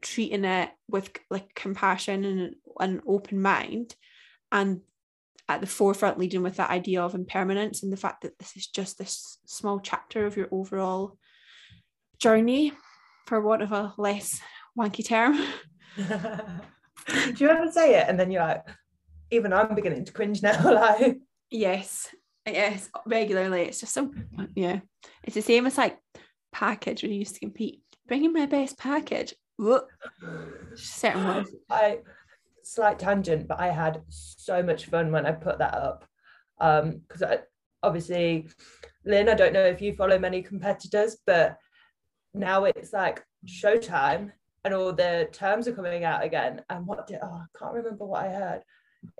[0.02, 3.94] treating it with like compassion and an open mind
[4.50, 4.80] and
[5.48, 8.66] at the forefront leading with that idea of impermanence and the fact that this is
[8.66, 11.16] just this small chapter of your overall
[12.18, 12.72] journey
[13.26, 14.40] for want of a less
[14.78, 15.38] wanky term.
[15.96, 18.64] Do you ever say it and then you're like
[19.30, 21.18] even i'm beginning to cringe now like?
[21.50, 22.08] Yes
[22.46, 23.62] yes regularly.
[23.62, 24.12] It's just so
[24.54, 24.80] yeah.
[25.24, 25.98] It's the same as like
[26.52, 27.82] package when you used to compete.
[28.06, 29.34] Bringing my best package
[30.75, 31.98] certain ones i
[32.62, 36.05] slight tangent, but I had so much fun when I put that up.
[36.61, 37.40] Um, because
[37.83, 38.48] obviously,
[39.05, 41.59] Lynn, I don't know if you follow many competitors, but
[42.35, 44.31] now it's like showtime
[44.64, 46.62] and all the terms are coming out again.
[46.70, 48.62] And what did oh, I can't remember what I heard.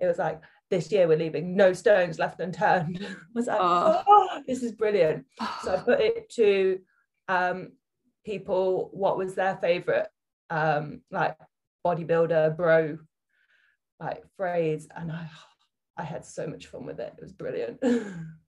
[0.01, 0.41] It was like
[0.71, 3.01] this year we're leaving no stones left unturned.
[3.05, 4.03] I was like, oh.
[4.07, 5.27] oh, this is brilliant.
[5.62, 6.79] So I put it to
[7.29, 7.73] um,
[8.25, 10.07] people what was their favorite
[10.53, 11.37] um, like
[11.85, 12.99] bodybuilder bro
[13.99, 15.29] like phrase and I
[15.97, 17.13] I had so much fun with it.
[17.17, 17.81] It was brilliant.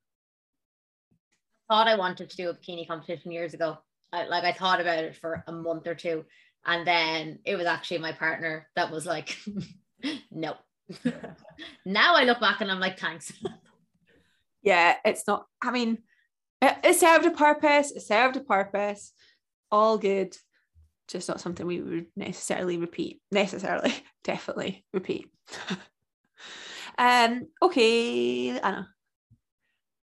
[1.68, 3.78] thought I wanted to do a bikini competition years ago.
[4.12, 6.24] I, like I thought about it for a month or two,
[6.64, 9.36] and then it was actually my partner that was like,
[10.30, 10.54] no.
[11.86, 13.32] now I look back and I'm like, thanks.
[14.62, 15.98] yeah, it's not, I mean,
[16.60, 19.12] it, it served a purpose, it served a purpose,
[19.70, 20.36] all good.
[21.08, 23.20] Just not something we would necessarily repeat.
[23.30, 23.94] Necessarily,
[24.24, 25.28] definitely repeat.
[26.98, 28.88] um, okay, Anna.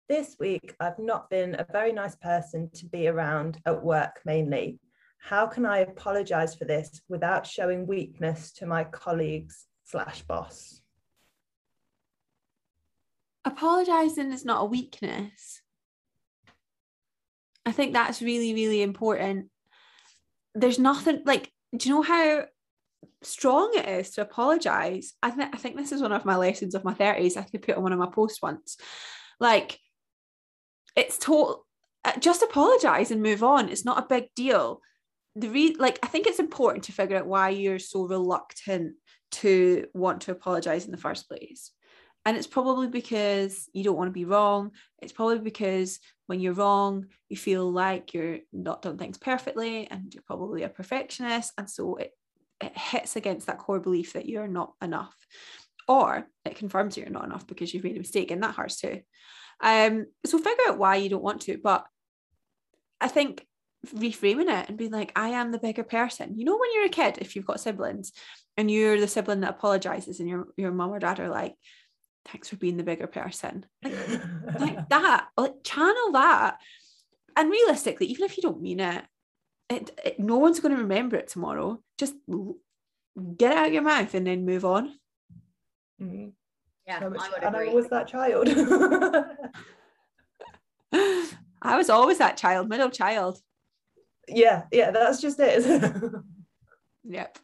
[0.08, 4.80] This week, I've not been a very nice person to be around at work mainly.
[5.18, 10.82] How can I apologize for this without showing weakness to my colleagues slash boss?
[13.45, 15.62] Apologizing is not a weakness.
[17.66, 19.49] I think that's really, really important.
[20.54, 22.45] There's nothing like, do you know how
[23.24, 25.14] strong it is to apologize?
[25.24, 27.38] I, th- I think this is one of my lessons of my 30s.
[27.38, 28.78] I could put on one of my posts once.
[29.39, 29.80] Like,
[30.95, 31.66] it's total,
[32.04, 33.70] uh, just apologize and move on.
[33.70, 34.82] It's not a big deal.
[35.36, 38.95] The re like, I think it's important to figure out why you're so reluctant
[39.32, 41.72] to want to apologize in the first place.
[42.26, 44.72] And it's probably because you don't want to be wrong.
[45.01, 50.13] It's probably because when you're wrong, you feel like you're not done things perfectly and
[50.13, 51.51] you're probably a perfectionist.
[51.57, 52.11] And so it,
[52.61, 55.15] it hits against that core belief that you're not enough.
[55.88, 59.01] Or it confirms you're not enough because you've made a mistake, and that hurts too.
[59.59, 61.57] Um, so figure out why you don't want to.
[61.61, 61.86] But
[63.01, 63.45] I think
[63.88, 66.38] reframing it and being like, I am the bigger person.
[66.38, 68.11] You know, when you're a kid, if you've got siblings
[68.55, 71.55] and you're the sibling that apologizes and your, your mom or dad are like,
[72.26, 73.65] thanks for being the bigger person.
[73.84, 74.22] Like,
[74.59, 76.57] like that, like channel that.
[77.36, 79.05] And realistically, even if you don't mean it,
[79.69, 81.82] it, it no one's going to remember it tomorrow.
[81.97, 82.15] Just
[83.38, 84.93] get it out of your mouth and then move on.
[86.01, 86.30] Mm-hmm.
[86.88, 88.49] Yeah, I, was, I, I was that child.
[91.61, 93.39] I was always that child, middle child.
[94.28, 95.63] Yeah, yeah, that's just it.
[97.03, 97.38] yep.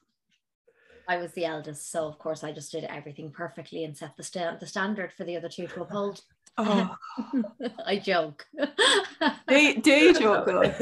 [1.07, 4.23] I was the eldest, so of course I just did everything perfectly and set the,
[4.23, 6.21] st- the standard for the other two to uphold.
[6.57, 6.95] Oh.
[7.85, 8.47] I joke.
[9.47, 10.47] do, you, do you joke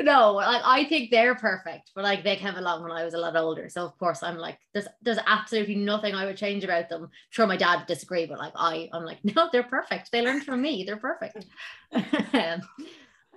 [0.00, 3.18] no, like I think they're perfect, but like they came along when I was a
[3.18, 3.70] lot older.
[3.70, 7.08] So of course I'm like, there's there's absolutely nothing I would change about them.
[7.30, 10.12] Sure, my dad would disagree, but like I, I'm like, no, they're perfect.
[10.12, 10.84] They learned from me.
[10.84, 11.46] They're perfect.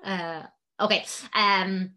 [0.03, 0.43] uh,
[0.81, 1.05] okay.
[1.33, 1.91] Um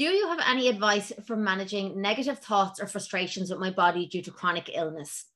[0.00, 4.22] do you have any advice for managing negative thoughts or frustrations with my body due
[4.22, 5.26] to chronic illness?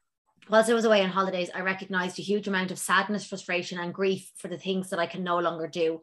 [0.48, 3.92] Whilst I was away on holidays, I recognized a huge amount of sadness, frustration, and
[3.92, 6.00] grief for the things that I can no longer do.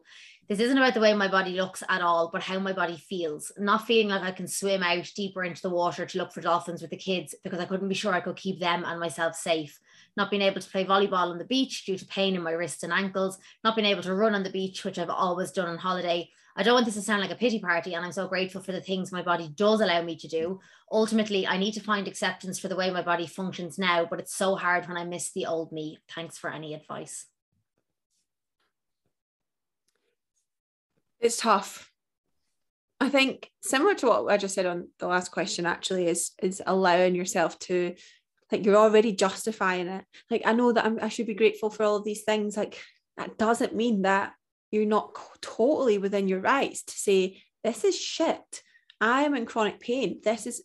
[0.48, 3.50] This isn't about the way my body looks at all, but how my body feels.
[3.58, 6.82] Not feeling like I can swim out deeper into the water to look for dolphins
[6.82, 9.80] with the kids because I couldn't be sure I could keep them and myself safe.
[10.16, 12.84] Not being able to play volleyball on the beach due to pain in my wrists
[12.84, 13.40] and ankles.
[13.64, 16.62] Not being able to run on the beach, which I've always done on holiday I
[16.62, 18.80] don't want this to sound like a pity party, and I'm so grateful for the
[18.80, 20.60] things my body does allow me to do.
[20.90, 24.34] Ultimately, I need to find acceptance for the way my body functions now, but it's
[24.34, 25.98] so hard when I miss the old me.
[26.14, 27.26] Thanks for any advice.
[31.20, 31.90] It's tough.
[33.00, 36.62] I think similar to what I just said on the last question, actually, is is
[36.66, 37.94] allowing yourself to
[38.50, 40.04] like you're already justifying it.
[40.30, 42.56] Like I know that I'm, I should be grateful for all of these things.
[42.56, 42.78] Like
[43.16, 44.34] that doesn't mean that
[44.72, 48.62] you're not totally within your rights to say this is shit.
[49.00, 50.20] I am in chronic pain.
[50.24, 50.64] This is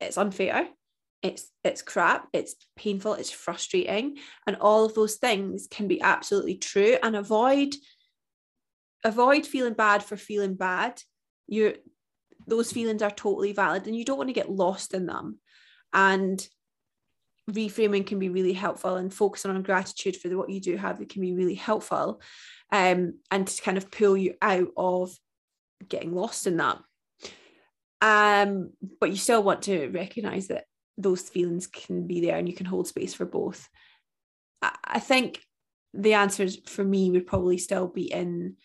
[0.00, 0.68] it's unfair.
[1.22, 2.28] It's it's crap.
[2.32, 3.14] It's painful.
[3.14, 4.18] It's frustrating.
[4.46, 6.96] And all of those things can be absolutely true.
[7.02, 7.74] And avoid
[9.04, 11.02] avoid feeling bad for feeling bad.
[11.46, 11.74] You're,
[12.46, 15.38] those feelings are totally valid and you don't want to get lost in them.
[15.92, 16.46] And
[17.48, 21.08] reframing can be really helpful and focusing on gratitude for what you do have it
[21.08, 22.20] can be really helpful
[22.72, 25.10] um, and to kind of pull you out of
[25.88, 26.78] getting lost in that.
[28.00, 28.70] Um,
[29.00, 30.64] but you still want to recognize that
[30.96, 33.68] those feelings can be there and you can hold space for both.
[34.62, 35.40] I, I think
[35.94, 38.56] the answers for me would probably still be in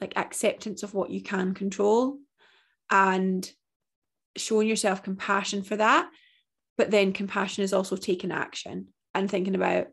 [0.00, 2.18] like acceptance of what you can control
[2.90, 3.50] and
[4.36, 6.10] showing yourself compassion for that.
[6.78, 9.88] But then compassion is also taking action and thinking about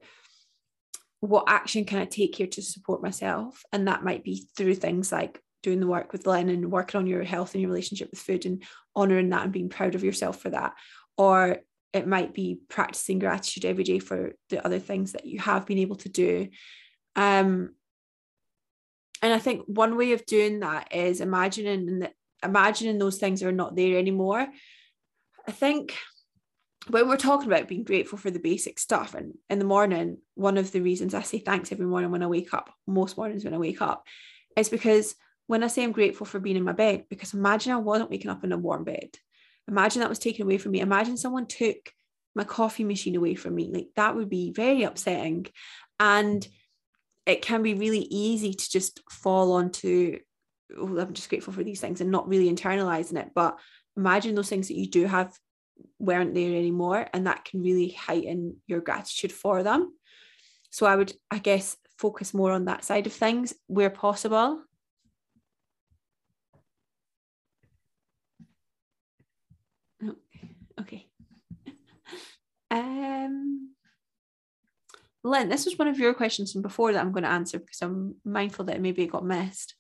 [1.20, 3.64] what action can I take here to support myself?
[3.74, 7.08] And that might be through things like doing the work with Lynn and working on
[7.08, 8.64] your health and your relationship with food and
[8.96, 10.74] honoring that and being proud of yourself for that.
[11.18, 11.58] Or
[11.92, 15.80] it might be practicing gratitude every day for the other things that you have been
[15.80, 16.48] able to do.
[17.16, 17.72] Um,
[19.22, 23.52] and I think one way of doing that is imagining that imagining those things are
[23.52, 24.48] not there anymore.
[25.48, 25.98] I think
[26.88, 30.58] when we're talking about being grateful for the basic stuff and in the morning one
[30.58, 33.54] of the reasons i say thanks every morning when i wake up most mornings when
[33.54, 34.06] i wake up
[34.56, 35.16] is because
[35.48, 38.32] when i say i'm grateful for being in my bed because imagine i wasn't waking
[38.32, 39.10] up in a warm bed
[39.68, 41.92] imagine that was taken away from me imagine someone took
[42.36, 43.70] my coffee machine away from me.
[43.72, 45.48] Like that would be very upsetting.
[46.00, 46.48] And
[47.26, 50.20] it can be really easy to just fall onto,
[50.78, 53.32] oh, I'm just grateful for these things and not really internalizing it.
[53.36, 53.60] But
[53.98, 55.38] imagine those things that you do have
[55.98, 57.08] weren't there anymore.
[57.14, 59.94] And that can really heighten your gratitude for them.
[60.70, 64.62] So I would, I guess, focus more on that side of things where possible.
[70.80, 71.08] Okay.
[72.72, 73.72] Um,
[75.24, 77.82] Lynn, this was one of your questions from before that I'm going to answer because
[77.82, 79.74] I'm mindful that maybe it got missed.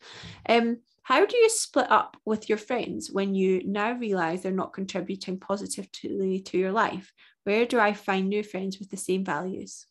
[0.47, 0.80] Um,
[1.10, 5.39] how do you split up with your friends when you now realize they're not contributing
[5.39, 7.12] positively to your life?
[7.45, 9.88] Where do I find new friends with the same values?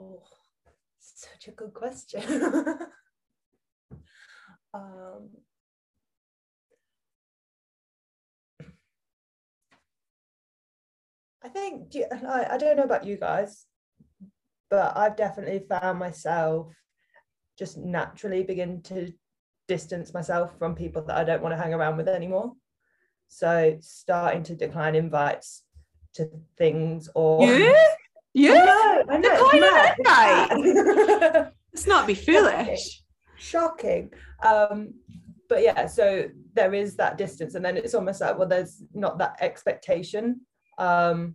[0.00, 0.22] Oh,
[1.00, 2.22] such a good question.
[4.72, 5.30] um,
[11.42, 11.92] I think
[12.24, 13.66] I, I don't know about you guys,
[14.70, 16.72] but I've definitely found myself
[17.58, 19.12] just naturally begin to
[19.68, 22.52] distance myself from people that I don't want to hang around with anymore.
[23.28, 25.64] So starting to decline invites
[26.14, 26.28] to
[26.58, 27.72] things or yeah,
[28.34, 30.48] yeah, I know, I know.
[31.30, 31.52] invite.
[31.72, 33.02] Let's not be foolish.
[33.38, 34.12] Shocking.
[34.44, 34.94] Um,
[35.48, 39.18] but yeah, so there is that distance, and then it's almost like well, there's not
[39.18, 40.40] that expectation
[40.78, 41.34] um,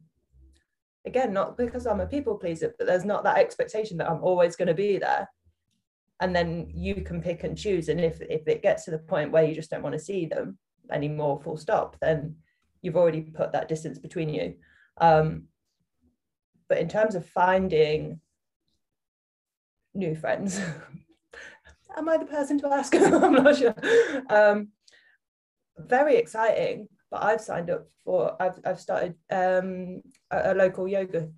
[1.05, 4.55] again, not because I'm a people pleaser, but there's not that expectation that I'm always
[4.55, 5.30] going to be there.
[6.20, 7.89] And then you can pick and choose.
[7.89, 10.26] And if, if it gets to the point where you just don't want to see
[10.26, 10.57] them
[10.91, 12.36] anymore, full stop, then
[12.82, 14.55] you've already put that distance between you.
[14.99, 15.43] Um,
[16.68, 18.20] but in terms of finding
[19.93, 20.59] new friends,
[21.97, 22.95] am I the person to ask?
[22.95, 23.76] I'm not sure.
[24.30, 24.70] Um,
[25.78, 30.01] very exciting but I've signed up for I've I've started um,
[30.32, 31.30] a, a, local yoga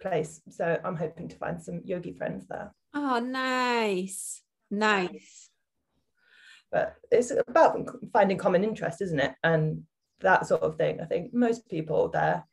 [0.00, 2.72] place, so I'm hoping to find some yogi friends there.
[2.94, 5.50] Oh, nice, nice.
[6.70, 9.34] But it's about finding common interest, isn't it?
[9.42, 9.82] And
[10.20, 11.00] that sort of thing.
[11.00, 12.44] I think most people there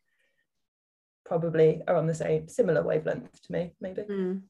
[1.25, 4.01] probably are on the same similar wavelength to me, maybe.
[4.01, 4.41] Mm.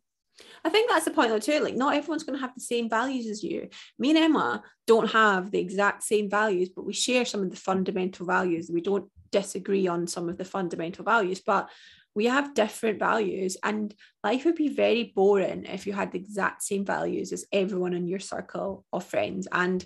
[0.63, 1.59] I think that's the point though too.
[1.59, 3.69] Like not everyone's going to have the same values as you.
[3.99, 7.57] Me and Emma don't have the exact same values, but we share some of the
[7.57, 8.71] fundamental values.
[8.71, 11.69] We don't disagree on some of the fundamental values, but
[12.13, 13.93] we have different values and
[14.23, 18.07] life would be very boring if you had the exact same values as everyone in
[18.07, 19.85] your circle of friends and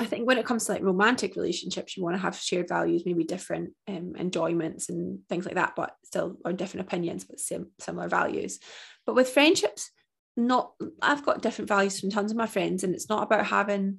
[0.00, 3.04] I think when it comes to like romantic relationships, you want to have shared values,
[3.06, 7.70] maybe different um, enjoyments and things like that, but still or different opinions, but sim-
[7.78, 8.58] similar values.
[9.06, 9.90] But with friendships,
[10.36, 13.98] not I've got different values from tons of my friends, and it's not about having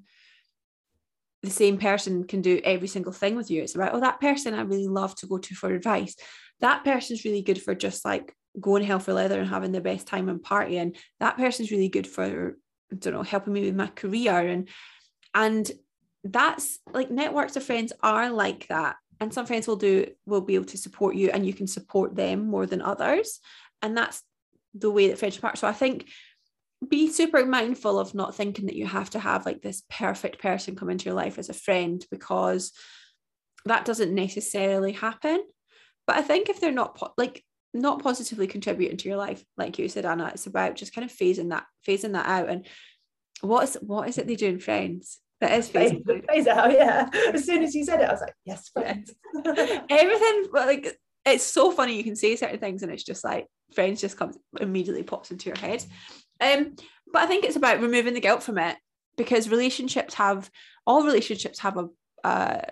[1.46, 3.62] the same person can do every single thing with you.
[3.64, 6.16] It's about, oh, that person I really love to go to for advice.
[6.62, 10.08] That person's really good for just like going hell for leather and having the best
[10.08, 10.98] time and partying.
[11.20, 12.58] That person's really good for,
[12.91, 14.48] I don't know, helping me with my career.
[14.48, 14.70] And
[15.34, 15.70] and
[16.24, 20.56] that's like networks of friends are like that and some friends will do will be
[20.56, 23.39] able to support you and you can support them more than others
[23.82, 24.24] and that's
[24.74, 26.10] the way that friendship are so i think
[26.89, 30.75] be super mindful of not thinking that you have to have like this perfect person
[30.75, 32.71] come into your life as a friend because
[33.65, 35.43] that doesn't necessarily happen
[36.07, 39.77] but i think if they're not po- like not positively contributing to your life like
[39.77, 42.67] you said anna it's about just kind of phasing that phasing that out and
[43.41, 45.91] what is what is it they do in friends that is phase,
[46.29, 47.09] phase out, yeah.
[47.33, 49.13] As soon as you said it, I was like, yes, friends.
[49.45, 51.97] Everything, like, it's so funny.
[51.97, 55.49] You can say certain things, and it's just like friends just comes immediately pops into
[55.49, 55.83] your head.
[56.39, 56.75] Um,
[57.11, 58.77] but I think it's about removing the guilt from it
[59.17, 60.49] because relationships have
[60.86, 61.88] all relationships have a,
[62.23, 62.63] a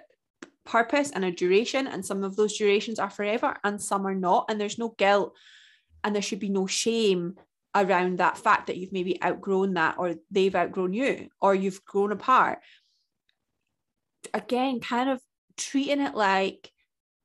[0.65, 4.45] purpose and a duration, and some of those durations are forever, and some are not.
[4.49, 5.35] And there's no guilt,
[6.03, 7.35] and there should be no shame
[7.75, 12.11] around that fact that you've maybe outgrown that or they've outgrown you or you've grown
[12.11, 12.59] apart
[14.33, 15.19] again kind of
[15.57, 16.71] treating it like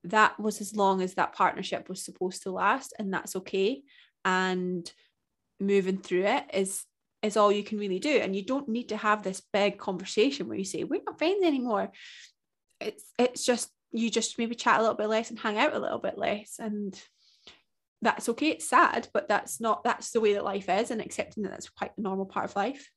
[0.05, 3.83] that was as long as that partnership was supposed to last and that's okay
[4.25, 4.91] and
[5.59, 6.85] moving through it is
[7.21, 8.17] is all you can really do.
[8.17, 11.43] And you don't need to have this big conversation where you say we're not friends
[11.43, 11.91] anymore.
[12.79, 15.79] It's it's just you just maybe chat a little bit less and hang out a
[15.79, 16.99] little bit less and
[18.01, 18.49] that's okay.
[18.49, 21.69] It's sad but that's not that's the way that life is and accepting that that's
[21.69, 22.89] quite a normal part of life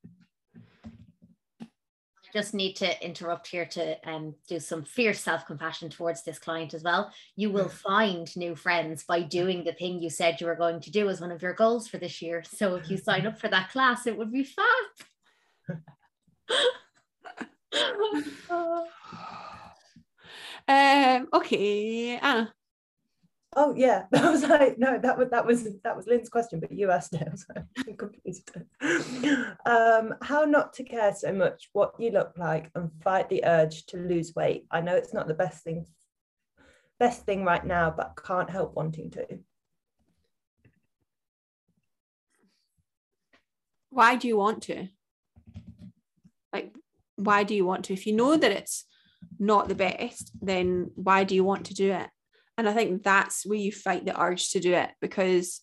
[2.32, 6.82] just need to interrupt here to um, do some fierce self-compassion towards this client as
[6.82, 10.80] well you will find new friends by doing the thing you said you were going
[10.80, 13.38] to do as one of your goals for this year so if you sign up
[13.38, 15.78] for that class it would be fab
[20.68, 22.18] Um, okay.
[22.18, 22.52] Anna.
[23.54, 26.72] Oh yeah, I was like, no, that was that was that was Lynn's question, but
[26.72, 27.28] you asked it.
[27.86, 28.50] I'm confused.
[29.66, 33.84] Um, how not to care so much what you look like and fight the urge
[33.86, 34.66] to lose weight.
[34.70, 35.86] I know it's not the best thing,
[36.98, 39.26] best thing right now, but can't help wanting to.
[43.90, 44.88] Why do you want to?
[46.54, 46.74] Like,
[47.16, 47.92] why do you want to?
[47.92, 48.86] If you know that it's
[49.38, 52.08] not the best, then why do you want to do it?
[52.58, 55.62] And I think that's where you fight the urge to do it because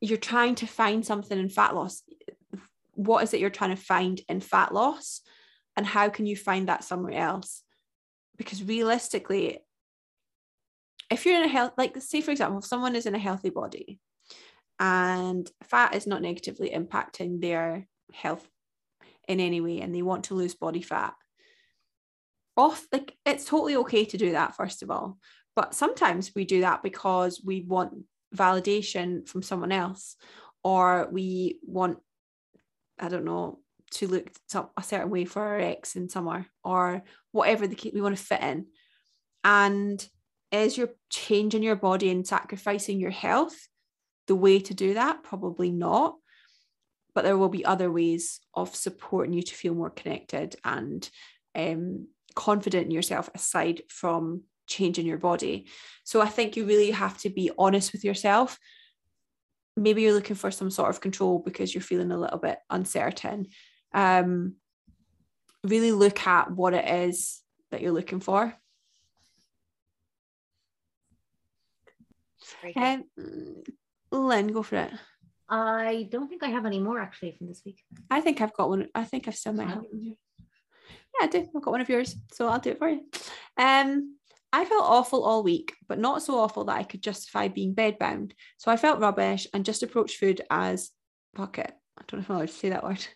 [0.00, 2.02] you're trying to find something in fat loss.
[2.92, 5.22] What is it you're trying to find in fat loss?
[5.76, 7.62] And how can you find that somewhere else?
[8.36, 9.60] Because realistically,
[11.10, 13.50] if you're in a health, like say, for example, if someone is in a healthy
[13.50, 13.98] body
[14.78, 18.46] and fat is not negatively impacting their health
[19.28, 21.14] in any way and they want to lose body fat,
[22.56, 25.18] off like it's totally okay to do that first of all.
[25.54, 27.92] But sometimes we do that because we want
[28.34, 30.16] validation from someone else
[30.64, 31.98] or we want
[32.98, 34.30] i don't know to look
[34.76, 37.02] a certain way for our ex in summer or
[37.32, 38.66] whatever the we want to fit in.
[39.44, 40.06] And
[40.52, 43.56] is you're changing your body and sacrificing your health
[44.26, 46.16] the way to do that probably not.
[47.14, 51.08] But there will be other ways of supporting you to feel more connected and
[51.54, 55.66] um, confident in yourself aside from changing your body.
[56.04, 58.58] So I think you really have to be honest with yourself.
[59.76, 63.48] Maybe you're looking for some sort of control because you're feeling a little bit uncertain.
[63.92, 64.54] Um,
[65.64, 68.54] really look at what it is that you're looking for.
[72.76, 73.04] Um,
[74.12, 74.92] Lynn, go for it.
[75.48, 77.82] I don't think I have any more actually from this week.
[78.10, 78.88] I think I've got one.
[78.94, 79.84] I think I've still might have
[81.20, 81.48] yeah, I do.
[81.54, 83.00] I've got one of yours, so I'll do it for you.
[83.56, 84.16] Um,
[84.52, 88.32] I felt awful all week, but not so awful that I could justify being bedbound.
[88.58, 90.90] So I felt rubbish and just approached food as
[91.34, 91.72] bucket.
[91.98, 93.06] I don't know if I'm allowed to say that word.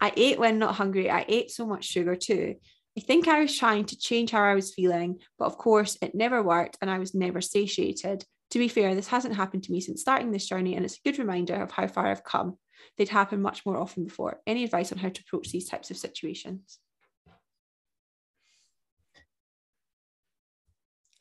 [0.00, 1.10] I ate when not hungry.
[1.10, 2.56] I ate so much sugar too.
[2.96, 6.14] I think I was trying to change how I was feeling, but of course it
[6.14, 8.24] never worked and I was never satiated.
[8.50, 11.08] To be fair, this hasn't happened to me since starting this journey, and it's a
[11.08, 12.58] good reminder of how far I've come.
[12.98, 14.42] They'd happen much more often before.
[14.46, 16.78] Any advice on how to approach these types of situations?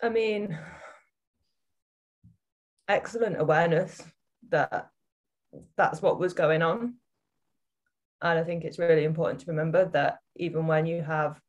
[0.01, 0.57] I mean,
[2.87, 4.01] excellent awareness
[4.49, 4.89] that
[5.77, 6.95] that's what was going on.
[8.21, 11.39] And I think it's really important to remember that even when you have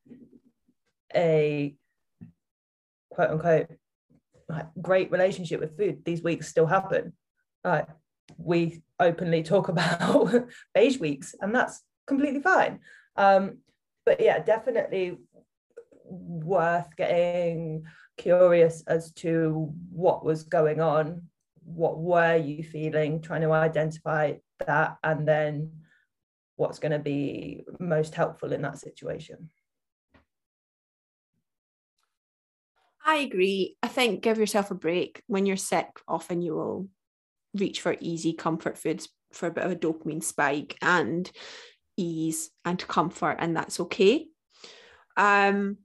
[1.14, 1.74] a
[3.10, 3.66] quote unquote
[4.80, 7.12] great relationship with food, these weeks still happen.
[7.64, 7.82] Uh,
[8.36, 10.44] we openly talk about
[10.74, 12.80] beige weeks, and that's completely fine.
[13.16, 13.58] Um,
[14.04, 15.18] but yeah, definitely
[16.04, 17.84] worth getting
[18.16, 21.22] curious as to what was going on.
[21.64, 23.20] What were you feeling?
[23.20, 24.34] Trying to identify
[24.66, 25.72] that and then
[26.56, 29.50] what's going to be most helpful in that situation.
[33.04, 33.76] I agree.
[33.82, 35.22] I think give yourself a break.
[35.26, 36.88] When you're sick often you will
[37.54, 41.30] reach for easy comfort foods for a bit of a dopamine spike and
[41.96, 44.28] ease and comfort and that's okay.
[45.16, 45.78] Um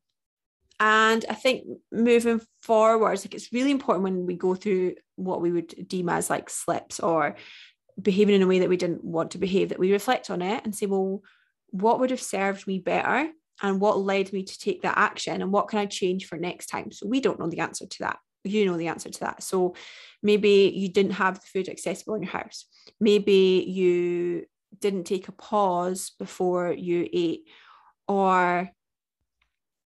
[0.80, 5.52] and I think moving forwards, like it's really important when we go through what we
[5.52, 7.36] would deem as like slips or
[8.00, 10.64] behaving in a way that we didn't want to behave, that we reflect on it
[10.64, 11.22] and say, well,
[11.72, 13.30] what would have served me better?
[13.62, 15.42] And what led me to take that action?
[15.42, 16.92] And what can I change for next time?
[16.92, 18.20] So we don't know the answer to that.
[18.44, 19.42] You know the answer to that.
[19.42, 19.74] So
[20.22, 22.66] maybe you didn't have the food accessible in your house.
[23.00, 24.46] Maybe you
[24.80, 27.48] didn't take a pause before you ate,
[28.08, 28.70] or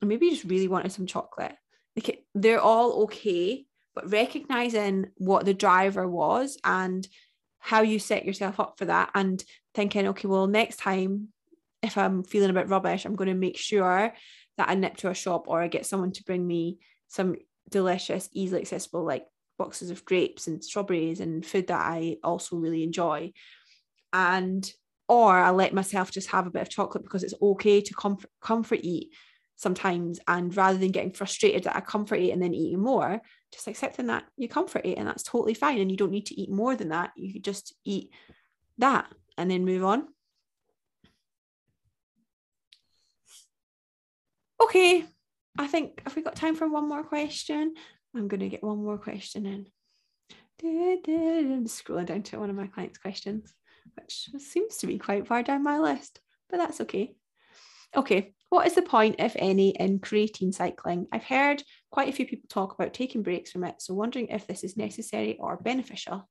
[0.09, 1.55] maybe you just really wanted some chocolate.
[1.97, 7.07] Like they're all okay, but recognizing what the driver was and
[7.59, 9.43] how you set yourself up for that and
[9.75, 11.29] thinking, okay, well, next time
[11.83, 14.13] if I'm feeling a bit rubbish, I'm going to make sure
[14.57, 16.79] that I nip to a shop or I get someone to bring me
[17.09, 17.37] some
[17.71, 19.27] delicious, easily accessible like
[19.59, 23.33] boxes of grapes and strawberries and food that I also really enjoy.
[24.13, 24.71] And
[25.09, 28.31] or I let myself just have a bit of chocolate because it's okay to comfort
[28.41, 29.13] comfort eat
[29.61, 33.21] sometimes and rather than getting frustrated that I comfort eat and then eating more
[33.53, 36.41] just accepting that you comfort eat and that's totally fine and you don't need to
[36.41, 37.11] eat more than that.
[37.15, 38.11] You could just eat
[38.79, 39.07] that
[39.37, 40.07] and then move on.
[44.63, 45.05] Okay
[45.59, 47.75] I think have we got time for one more question?
[48.17, 49.67] I'm going to get one more question in.
[50.63, 53.53] I'm scrolling down to one of my clients questions
[53.97, 57.15] which seems to be quite far down my list but that's okay.
[57.95, 61.07] Okay What is the point, if any, in creatine cycling?
[61.13, 64.47] I've heard quite a few people talk about taking breaks from it, so wondering if
[64.49, 66.29] this is necessary or beneficial.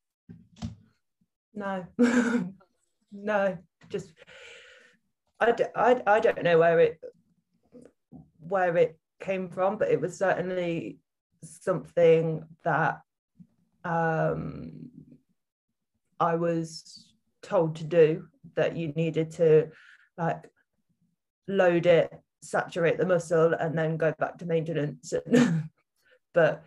[1.54, 1.86] No,
[3.14, 3.58] no,
[3.88, 4.12] just
[5.40, 7.00] I, d- I, I don't know where it
[8.42, 10.98] where it came from, but it was certainly
[11.44, 13.00] something that
[13.86, 14.90] um,
[16.20, 19.70] I was told to do that you needed to
[20.18, 20.44] like
[21.50, 25.14] load it, saturate the muscle, and then go back to maintenance.
[26.34, 26.64] but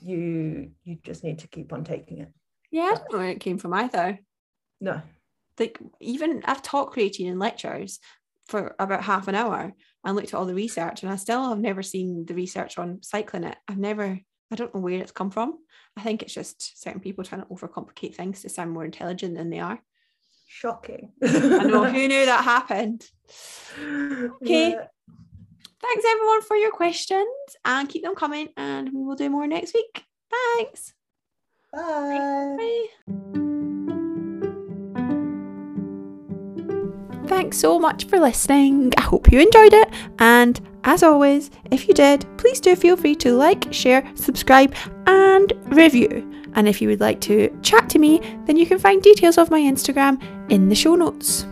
[0.00, 2.32] you you just need to keep on taking it.
[2.70, 4.18] Yeah, I don't know where it came from either.
[4.80, 5.02] No.
[5.58, 8.00] Like even I've taught creatine in lectures
[8.46, 9.72] for about half an hour
[10.04, 13.02] and looked at all the research and I still have never seen the research on
[13.02, 13.56] cycling it.
[13.68, 14.18] I've never
[14.50, 15.58] I don't know where it's come from.
[15.96, 19.50] I think it's just certain people trying to overcomplicate things to sound more intelligent than
[19.50, 19.80] they are.
[20.46, 21.12] Shocking.
[21.22, 23.04] I know who knew that happened.
[23.78, 24.70] Okay.
[24.70, 24.86] Yeah.
[25.82, 27.26] Thanks everyone for your questions
[27.64, 30.04] and keep them coming and we will do more next week.
[30.56, 30.94] Thanks.
[31.72, 32.56] Bye.
[33.06, 33.40] Bye.
[37.44, 38.94] Thanks so much for listening.
[38.96, 39.90] I hope you enjoyed it.
[40.18, 44.74] And as always, if you did, please do feel free to like, share, subscribe,
[45.06, 46.26] and review.
[46.54, 49.50] And if you would like to chat to me, then you can find details of
[49.50, 51.44] my Instagram in the show notes.